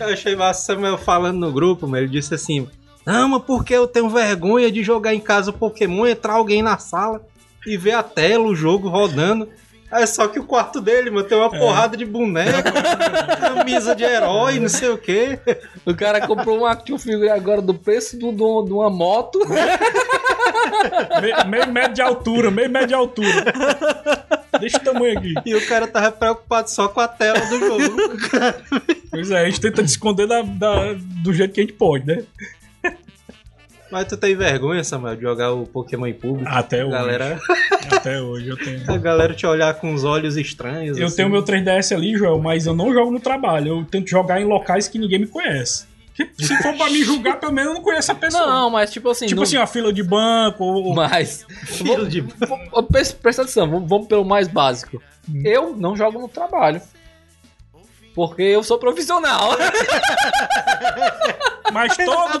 [0.00, 2.68] Eu achei massa o Samuel falando no grupo, mas ele disse assim:
[3.04, 6.78] Não, mas porque eu tenho vergonha de jogar em casa o Pokémon, entrar alguém na
[6.78, 7.20] sala
[7.66, 9.48] e ver a tela, o jogo rodando.
[9.90, 12.70] É só que o quarto dele, mano, tem uma porrada de boneca,
[13.40, 15.38] camisa de herói, não sei o quê.
[15.86, 19.38] O cara comprou um action figure agora do preço do- do- de uma moto.
[21.20, 23.44] Me- meio metro de altura, meio metro de altura.
[24.60, 25.34] Deixa o tamanho aqui.
[25.44, 27.96] E o cara tava preocupado só com a tela do jogo.
[29.10, 32.06] Pois é, a gente tenta se esconder da- da- do jeito que a gente pode,
[32.06, 32.22] né?
[33.90, 36.48] Mas tu tem vergonha, Samuel, de jogar o Pokémon em público?
[36.50, 36.92] Até hoje.
[36.92, 37.40] Galera,
[37.90, 38.82] Até hoje eu tenho.
[38.90, 40.98] a galera te olhar com os olhos estranhos.
[40.98, 41.16] Eu assim.
[41.16, 43.68] tenho meu 3DS ali, Joel, mas eu não jogo no trabalho.
[43.78, 45.86] Eu tento jogar em locais que ninguém me conhece.
[46.36, 48.44] Se for pra me julgar, pelo menos eu não conheço a pessoa.
[48.44, 49.26] Não, mas tipo assim.
[49.26, 50.64] tipo não- assim, uma fila de banco.
[50.64, 50.94] Ou...
[50.94, 51.46] Mas.
[51.64, 52.24] Filho de...
[52.72, 55.00] Ô, Presta atenção, vamos, vamos pelo mais básico.
[55.44, 56.80] Eu não jogo no trabalho.
[58.18, 59.50] Porque eu sou profissional.
[61.72, 62.38] Mas todo.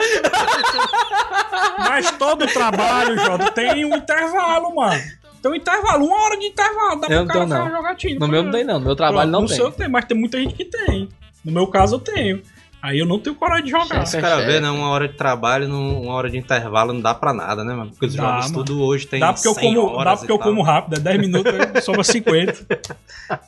[1.78, 5.00] mas todo trabalho, Jota, tem um intervalo, mano.
[5.40, 7.00] Tem um intervalo, uma hora de intervalo.
[7.00, 7.64] Dá Eu não cara não.
[7.64, 8.18] ficar jogatinho.
[8.18, 8.80] No meu não tem, não.
[8.80, 9.56] No meu trabalho não no tem.
[9.56, 11.08] seu tem, mas tem muita gente que tem.
[11.44, 12.42] No meu caso eu tenho.
[12.80, 14.04] Aí eu não tenho coragem de jogar.
[14.04, 14.70] Os caras vê, né?
[14.70, 17.90] Uma hora de trabalho, uma hora de intervalo não dá pra nada, né, mano?
[17.90, 18.64] Porque os Dá, jogos mano.
[18.64, 20.48] tudo hoje tem Dá porque eu 100 como, horas dá e porque eu tal.
[20.48, 21.52] como rápido, é 10 minutos,
[21.84, 22.66] sobra 50.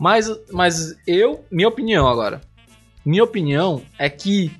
[0.00, 2.40] Mas, mas eu, minha opinião agora.
[3.04, 4.50] Minha opinião é que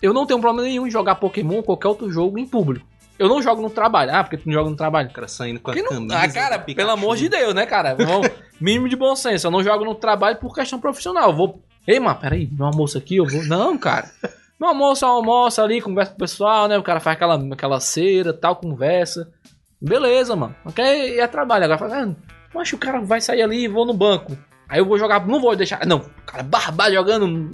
[0.00, 2.86] eu não tenho problema nenhum em jogar Pokémon ou qualquer outro jogo em público.
[3.18, 4.10] Eu não jogo no trabalho.
[4.14, 5.08] Ah, porque tu não joga no trabalho?
[5.08, 6.18] O cara saindo com a Porque não, camisa.
[6.18, 7.94] ah, cara, pelo amor de Deus, né, cara?
[7.94, 8.28] Vamos-
[8.60, 9.46] mínimo de bom senso.
[9.46, 11.30] Eu não jogo no trabalho por questão profissional.
[11.30, 11.62] Eu vou.
[11.86, 13.44] Ei, mano, peraí, meu almoço aqui, eu vou.
[13.44, 14.10] Não, cara.
[14.58, 16.78] Meu almoço, eu almoço ali, conversa com o pessoal, né?
[16.78, 19.28] O cara faz aquela, aquela cera, tal, conversa.
[19.80, 20.54] Beleza, mano.
[20.64, 21.64] Ok, é trabalho.
[21.64, 22.14] Agora fala, ah,
[22.54, 24.36] mas o cara vai sair ali e vou no banco.
[24.68, 25.84] Aí eu vou jogar, não vou deixar.
[25.86, 27.50] Não, o cara barbado jogando.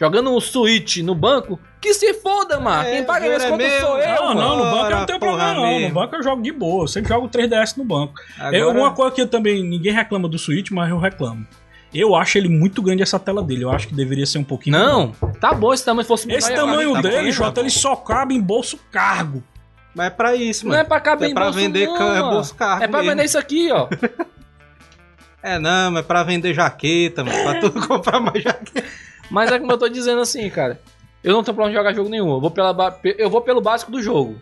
[0.00, 1.58] Jogando um Switch no banco.
[1.80, 2.82] Que se foda, mano.
[2.88, 3.80] É, Quem paga minhas é contas meu.
[3.80, 4.40] sou eu, Não, mano.
[4.40, 5.80] não, no banco eu não tenho problema, não.
[5.80, 6.84] No banco eu jogo de boa.
[6.84, 8.14] Eu sempre jogo 3DS no banco.
[8.38, 9.62] Agora, É uma coisa que eu também.
[9.62, 11.46] Ninguém reclama do Switch, mas eu reclamo.
[11.94, 13.64] Eu acho ele muito grande essa tela dele.
[13.64, 14.76] Eu acho que deveria ser um pouquinho.
[14.76, 17.94] Não, tá bom, esse tamanho fosse Esse tamanho tá dele, bom, Jota, tá ele só
[17.94, 19.42] cabe em bolso cargo.
[19.94, 20.82] Mas é pra isso, Não mano.
[20.82, 22.30] é pra caber É em pra bolso, vender não, mano.
[22.30, 23.12] bolso cargo É pra mesmo.
[23.12, 23.88] vender isso aqui, ó.
[25.42, 27.42] É, não, mas é pra vender jaqueta, mano.
[27.42, 28.88] Pra tu comprar mais jaqueta.
[29.30, 30.80] Mas é como eu tô dizendo assim, cara.
[31.22, 32.30] Eu não tenho problema de jogar jogo nenhum.
[32.32, 34.40] Eu vou, pela, eu vou pelo básico do jogo.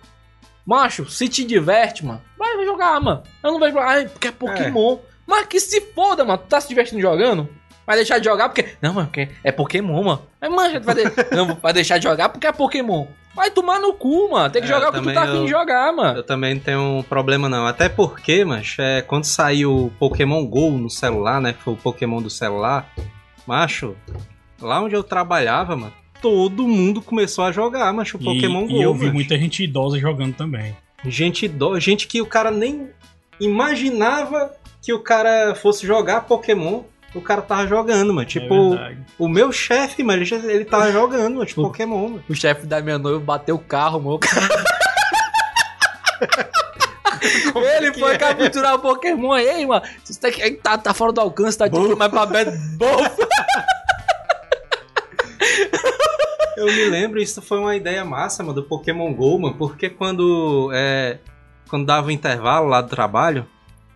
[0.65, 3.23] Macho, se te diverte, mano, vai vai jogar, mano.
[3.43, 3.77] Eu não vejo.
[3.81, 4.99] Ai, porque é Pokémon.
[5.27, 6.39] Mas que se foda, mano.
[6.39, 7.49] Tu tá se divertindo jogando?
[7.87, 8.75] Vai deixar de jogar porque.
[8.81, 10.23] Não, mano, porque é Pokémon, mano.
[10.41, 11.03] Mas, mano, vai, de...
[11.35, 13.07] não, vai deixar de jogar porque é Pokémon.
[13.35, 14.51] Vai tomar no cu, mano.
[14.51, 16.19] Tem que É, jogar o que tu tá afim de jogar, mano.
[16.19, 17.67] Eu também não tenho um problema, não.
[17.67, 21.55] Até porque, macho, é, quando saiu o Pokémon GO no celular, né?
[21.55, 22.93] Que foi o Pokémon do celular.
[23.47, 23.97] Macho,
[24.61, 28.69] lá onde eu trabalhava, mano, todo mundo começou a jogar, macho, o E, Pokémon e
[28.75, 28.83] GO.
[28.83, 29.15] eu vi macho.
[29.15, 30.77] muita gente idosa jogando também.
[31.05, 32.91] Gente, ido- gente que o cara nem
[33.41, 34.53] imaginava
[34.83, 36.83] que o cara fosse jogar Pokémon.
[37.15, 38.23] O cara tava jogando, mano.
[38.23, 38.99] É Tipo, verdade.
[39.19, 42.25] o meu chefe, mano, ele, tava jogando, mano, tipo, Pokémon, mano.
[42.29, 44.19] O chefe da minha noiva bateu o carro, mano.
[47.77, 49.83] Ele foi capturar o Pokémon aí, mano.
[50.03, 50.29] Você tá,
[50.63, 52.27] tá, tá fora do alcance, tá de mais pra.
[52.27, 52.97] Bom.
[56.57, 60.71] Eu me lembro, isso foi uma ideia massa, mano, do Pokémon GO, mano, porque quando,
[60.73, 61.19] é,
[61.69, 63.47] quando dava o intervalo lá do trabalho,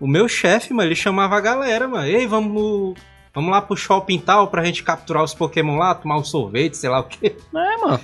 [0.01, 2.95] o meu chefe, mano, ele chamava a galera, mano, ei, vamos,
[3.35, 6.91] vamos lá pro shopping tal pra gente capturar os Pokémon lá, tomar um sorvete, sei
[6.91, 7.35] lá o quê.
[7.55, 8.01] É, mano.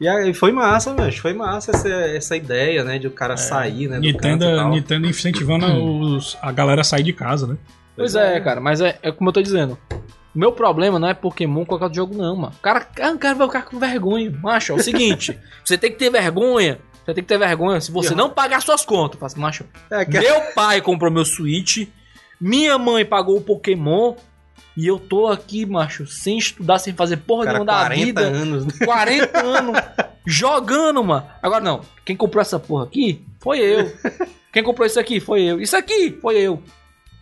[0.00, 3.86] E aí foi massa, mano, foi massa essa, essa ideia, né, de o cara sair,
[3.86, 4.70] né, do Nintendo, canto e tal.
[4.70, 5.66] Nintendo incentivando
[6.16, 7.56] os- a galera a sair de casa, né?
[7.96, 9.76] Pois é, cara, mas é, é como eu tô dizendo.
[10.34, 12.54] O meu problema não é Pokémon qualquer outro jogo, não, mano.
[12.58, 14.30] O cara, ah, o cara vai ficar com vergonha.
[14.42, 16.78] Macho, é o seguinte: você tem que ter vergonha.
[17.04, 19.18] Você tem que ter vergonha se você não pagar suas contas.
[19.18, 21.88] Fala assim, macho, É, que- meu pai comprou meu Switch,
[22.40, 24.14] minha mãe pagou o Pokémon.
[24.76, 28.20] E eu tô aqui, macho, sem estudar, sem fazer porra cara, nenhuma da 40 vida.
[28.20, 28.72] anos, né?
[28.86, 29.76] 40 anos
[30.24, 31.26] jogando, mano.
[31.42, 33.92] Agora não, quem comprou essa porra aqui foi eu.
[34.52, 35.60] Quem comprou isso aqui foi eu.
[35.60, 36.60] Isso aqui foi eu.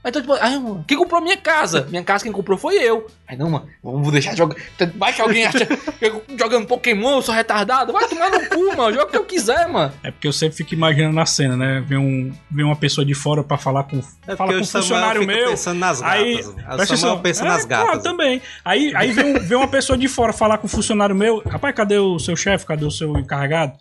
[0.09, 1.87] Aí então, tipo, ai, mano, quem comprou minha casa?
[1.91, 3.07] Minha casa quem comprou foi eu.
[3.27, 4.57] Aí não, mano, vamos deixar de jogar.
[4.97, 7.93] Vai que alguém acha que eu jogando Pokémon, eu sou retardado.
[7.93, 8.95] Vai tomar no cu, mano.
[8.95, 9.93] Joga o que eu quiser, mano.
[10.03, 11.85] É porque eu sempre fico imaginando na cena, né?
[11.87, 14.65] Ver, um, ver uma pessoa de fora pra falar com, É fala com o um
[14.65, 15.51] funcionário meu.
[15.51, 16.19] pensando nas gatas.
[16.19, 17.19] Aí, o presta Samuel atenção.
[17.21, 17.87] pensa É, nas gatas.
[17.87, 18.41] Claro, também.
[18.65, 21.43] Aí, aí vem, um- vem uma pessoa de fora falar com o funcionário meu.
[21.47, 22.65] Rapaz, cadê o seu chefe?
[22.65, 23.75] Cadê o seu encarregado?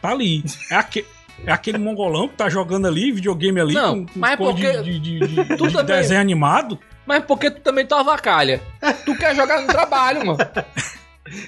[0.00, 0.44] Tá ali.
[0.70, 1.04] É, aque-
[1.46, 4.82] é aquele mongolão que tá jogando ali, videogame ali, Não, com, com mas é porque-
[4.82, 6.78] de, de, de- de- também- desenho animado.
[7.06, 8.62] Mas porque tu também tá vacalha.
[9.04, 10.38] Tu quer jogar no trabalho, mano.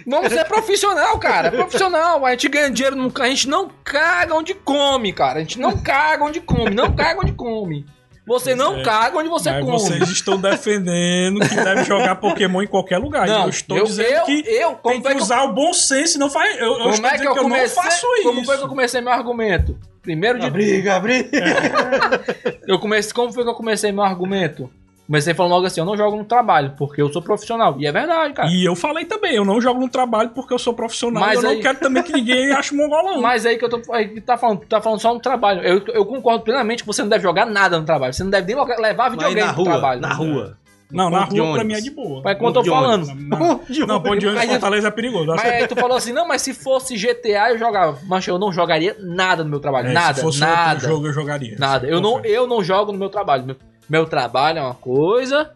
[0.07, 1.51] Vamos ser profissional, cara.
[1.51, 2.25] Profissional.
[2.27, 5.39] A gente ganha dinheiro, a gente não caga onde come, cara.
[5.39, 7.85] A gente não caga onde come, não caga onde come.
[8.27, 8.83] Você não é.
[8.83, 9.73] caga onde você Mas come.
[9.79, 13.27] vocês estão defendendo que deve jogar Pokémon em qualquer lugar.
[13.29, 15.73] Não, eu estou eu- dizendo eu- que eu- como tem que eu- usar o bom
[15.73, 16.59] senso e não faz.
[16.59, 17.77] Eu, eu Como estou é que eu que eu comecei?
[17.77, 18.23] não faço isso.
[18.25, 19.79] Como foi que eu comecei meu argumento?
[20.03, 21.31] Primeiro de Briga, briga.
[22.67, 24.71] Eu comecei, como foi que eu comecei meu argumento?
[25.07, 27.77] Comecei falando logo assim, eu não jogo no trabalho, porque eu sou profissional.
[27.79, 28.49] E é verdade, cara.
[28.51, 31.23] E eu falei também, eu não jogo no trabalho porque eu sou profissional.
[31.23, 33.21] Mas eu não aí- quero também que ninguém ache mongolão.
[33.21, 35.63] Mas aí que eu tô aí que tá falando, tá falando só no trabalho.
[35.63, 38.13] Eu, eu concordo plenamente que você não deve jogar nada no trabalho.
[38.13, 40.01] Você não deve nem levar Mas videogame na pro rua, trabalho.
[40.01, 40.59] na rua.
[40.91, 42.23] não, na rua pra mim é de boa.
[42.25, 43.07] Mas quando eu tô falando.
[43.07, 45.27] Não, não, ponto de ônibus Fortaleza é perigoso.
[45.27, 47.99] Mas aí tu falou assim, não, mas se fosse GTA eu jogava.
[48.09, 49.89] Mas eu não jogaria nada no meu trabalho.
[49.89, 50.73] É, nada, se fosse nada.
[50.73, 51.55] outro jogo, eu jogaria.
[51.61, 51.87] Nada.
[51.87, 53.57] Eu não, eu não jogo no meu trabalho.
[53.89, 55.51] Meu, trabalho é uma coisa,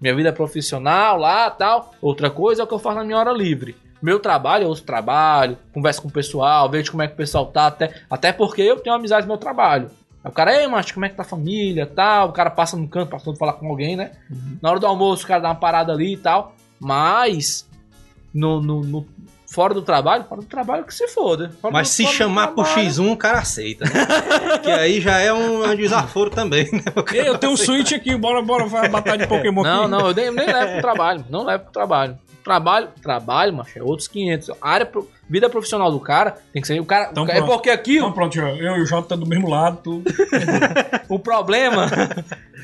[0.00, 1.94] minha vida é profissional lá tal.
[2.00, 3.76] Outra coisa é o que eu faço na minha hora livre.
[4.00, 7.46] Meu trabalho é outro trabalho, converso com o pessoal, vejo como é que o pessoal
[7.46, 9.90] tá, até, até porque eu tenho amizade no meu trabalho.
[10.24, 12.28] Aí o cara, ei, macho, como é que tá a família tal?
[12.28, 14.12] O cara passa no canto, passando falar com alguém, né?
[14.60, 16.54] Na hora do almoço, o cara dá uma parada ali e tal.
[16.80, 17.68] Mas,
[18.34, 19.06] no, no, no-
[19.52, 21.50] fora do trabalho, fora do trabalho que se foda.
[21.60, 23.90] Fora Mas do- se chamar pro trabalho- X1, o cara aceita, né?
[24.62, 26.82] que aí já é um, um desaforo também, né?
[26.96, 29.82] O cara Ei, eu tenho um Switch aqui, bora, bora, vai batalha de Pokémon Não,
[29.82, 29.90] aqui.
[29.90, 31.24] não, eu nem, nem levo pro trabalho.
[31.28, 32.18] Não levo pro trabalho.
[32.42, 34.50] Trabalho, trabalho, macho, é outros 500.
[34.60, 36.80] A área, pro- vida profissional do cara tem que ser.
[36.80, 37.08] O cara.
[37.12, 37.46] Então é pronto.
[37.52, 40.02] porque aqui Então pronto, eu eu e o Jota tá do mesmo lado, tu...
[41.08, 41.88] o problema.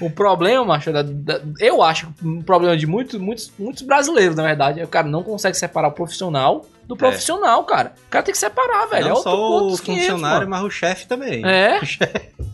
[0.01, 4.35] o problema, macho, da- da- eu acho que um problema de muitos, muitos, muitos brasileiros,
[4.35, 7.95] na verdade, é que o cara não consegue separar o profissional do profissional, cara.
[8.07, 9.05] O cara tem que separar, velho.
[9.05, 10.63] Não é outro, só o outros 500, funcionário, mano.
[10.63, 11.47] mas o chefe também.
[11.47, 11.81] É.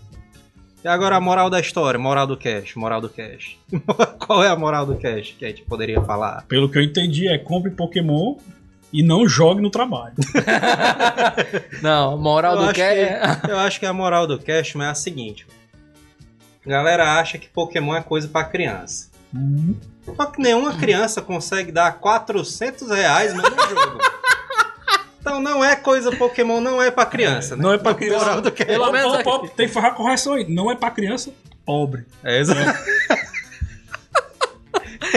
[0.85, 3.57] E agora a moral da história, moral do cash, moral do cash.
[4.27, 6.45] Qual é a moral do cash que a gente poderia falar?
[6.47, 8.37] Pelo que eu entendi, é compre Pokémon
[8.93, 10.13] e não jogue no trabalho.
[11.81, 13.23] Não, moral Eu do acho que é.
[13.49, 15.47] Eu acho que a moral do cash é a seguinte.
[16.67, 19.11] A galera acha que Pokémon é coisa pra criança.
[19.35, 19.75] Hum.
[20.15, 23.99] Só que nenhuma criança consegue dar 400 reais no jogo.
[25.25, 27.63] Então não é coisa Pokémon, não é pra criança, né?
[27.63, 28.27] Não é pra criança.
[28.27, 28.67] Moral do cash.
[28.67, 30.47] Pelo menos ó, tem que fazer a correção aí.
[30.47, 31.33] Não é pra criança
[31.65, 32.05] pobre.
[32.23, 32.55] É, exa-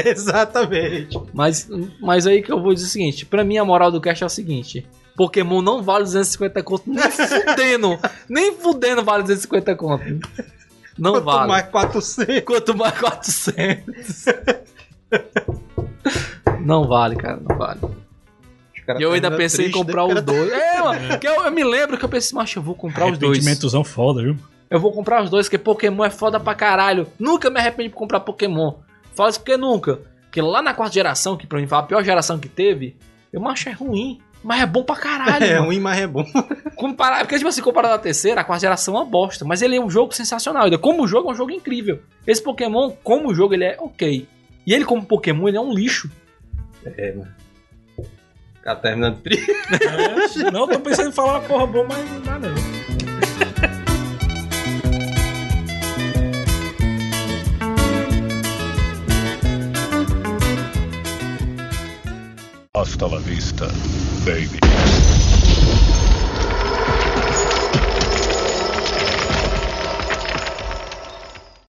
[0.05, 1.20] Exatamente.
[1.34, 1.68] Mas,
[1.99, 4.28] mas aí que eu vou dizer o seguinte: pra mim a moral do cast é
[4.28, 7.99] o seguinte: Pokémon não vale 250 conto, nem fudendo,
[8.30, 10.03] nem fudendo vale 250 conto.
[10.97, 11.47] Não Quanto vale.
[11.49, 12.39] mais 400.
[12.45, 14.26] Quanto mais 400.
[16.62, 17.80] não vale, cara, não vale.
[18.98, 20.52] E eu ainda pensei em comprar os dois.
[20.52, 23.18] É, mano, que eu, eu me lembro que eu pensei, macho, eu vou comprar os
[23.18, 23.32] dois.
[23.38, 24.38] Arrependimentozão foda, viu?
[24.70, 27.08] Eu vou comprar os dois, porque Pokémon é foda pra caralho.
[27.20, 28.74] Nunca me arrependi de comprar Pokémon.
[29.16, 30.00] Fala isso porque nunca.
[30.24, 32.96] Porque lá na quarta geração, que pra mim foi a pior geração que teve,
[33.32, 34.20] eu acho é ruim.
[34.44, 35.44] Mas é bom pra caralho.
[35.46, 35.66] É mano.
[35.68, 36.26] ruim, mas é bom.
[36.76, 39.44] Comparar, porque, tipo assim, comparado à terceira, a quarta geração é uma bosta.
[39.44, 40.66] Mas ele é um jogo sensacional.
[40.66, 42.00] Ainda Como jogo, é um jogo incrível.
[42.26, 44.28] Esse Pokémon, como jogo, ele é ok.
[44.66, 46.12] E ele, como Pokémon, ele é um lixo.
[46.86, 47.32] É, mano.
[48.68, 49.38] Ficar terminando tri.
[49.72, 52.49] É, não, tô pensando em falar uma porra boa, mas nada.
[52.49, 52.57] não.
[62.74, 63.68] Hasta la vista,
[64.26, 64.59] baby.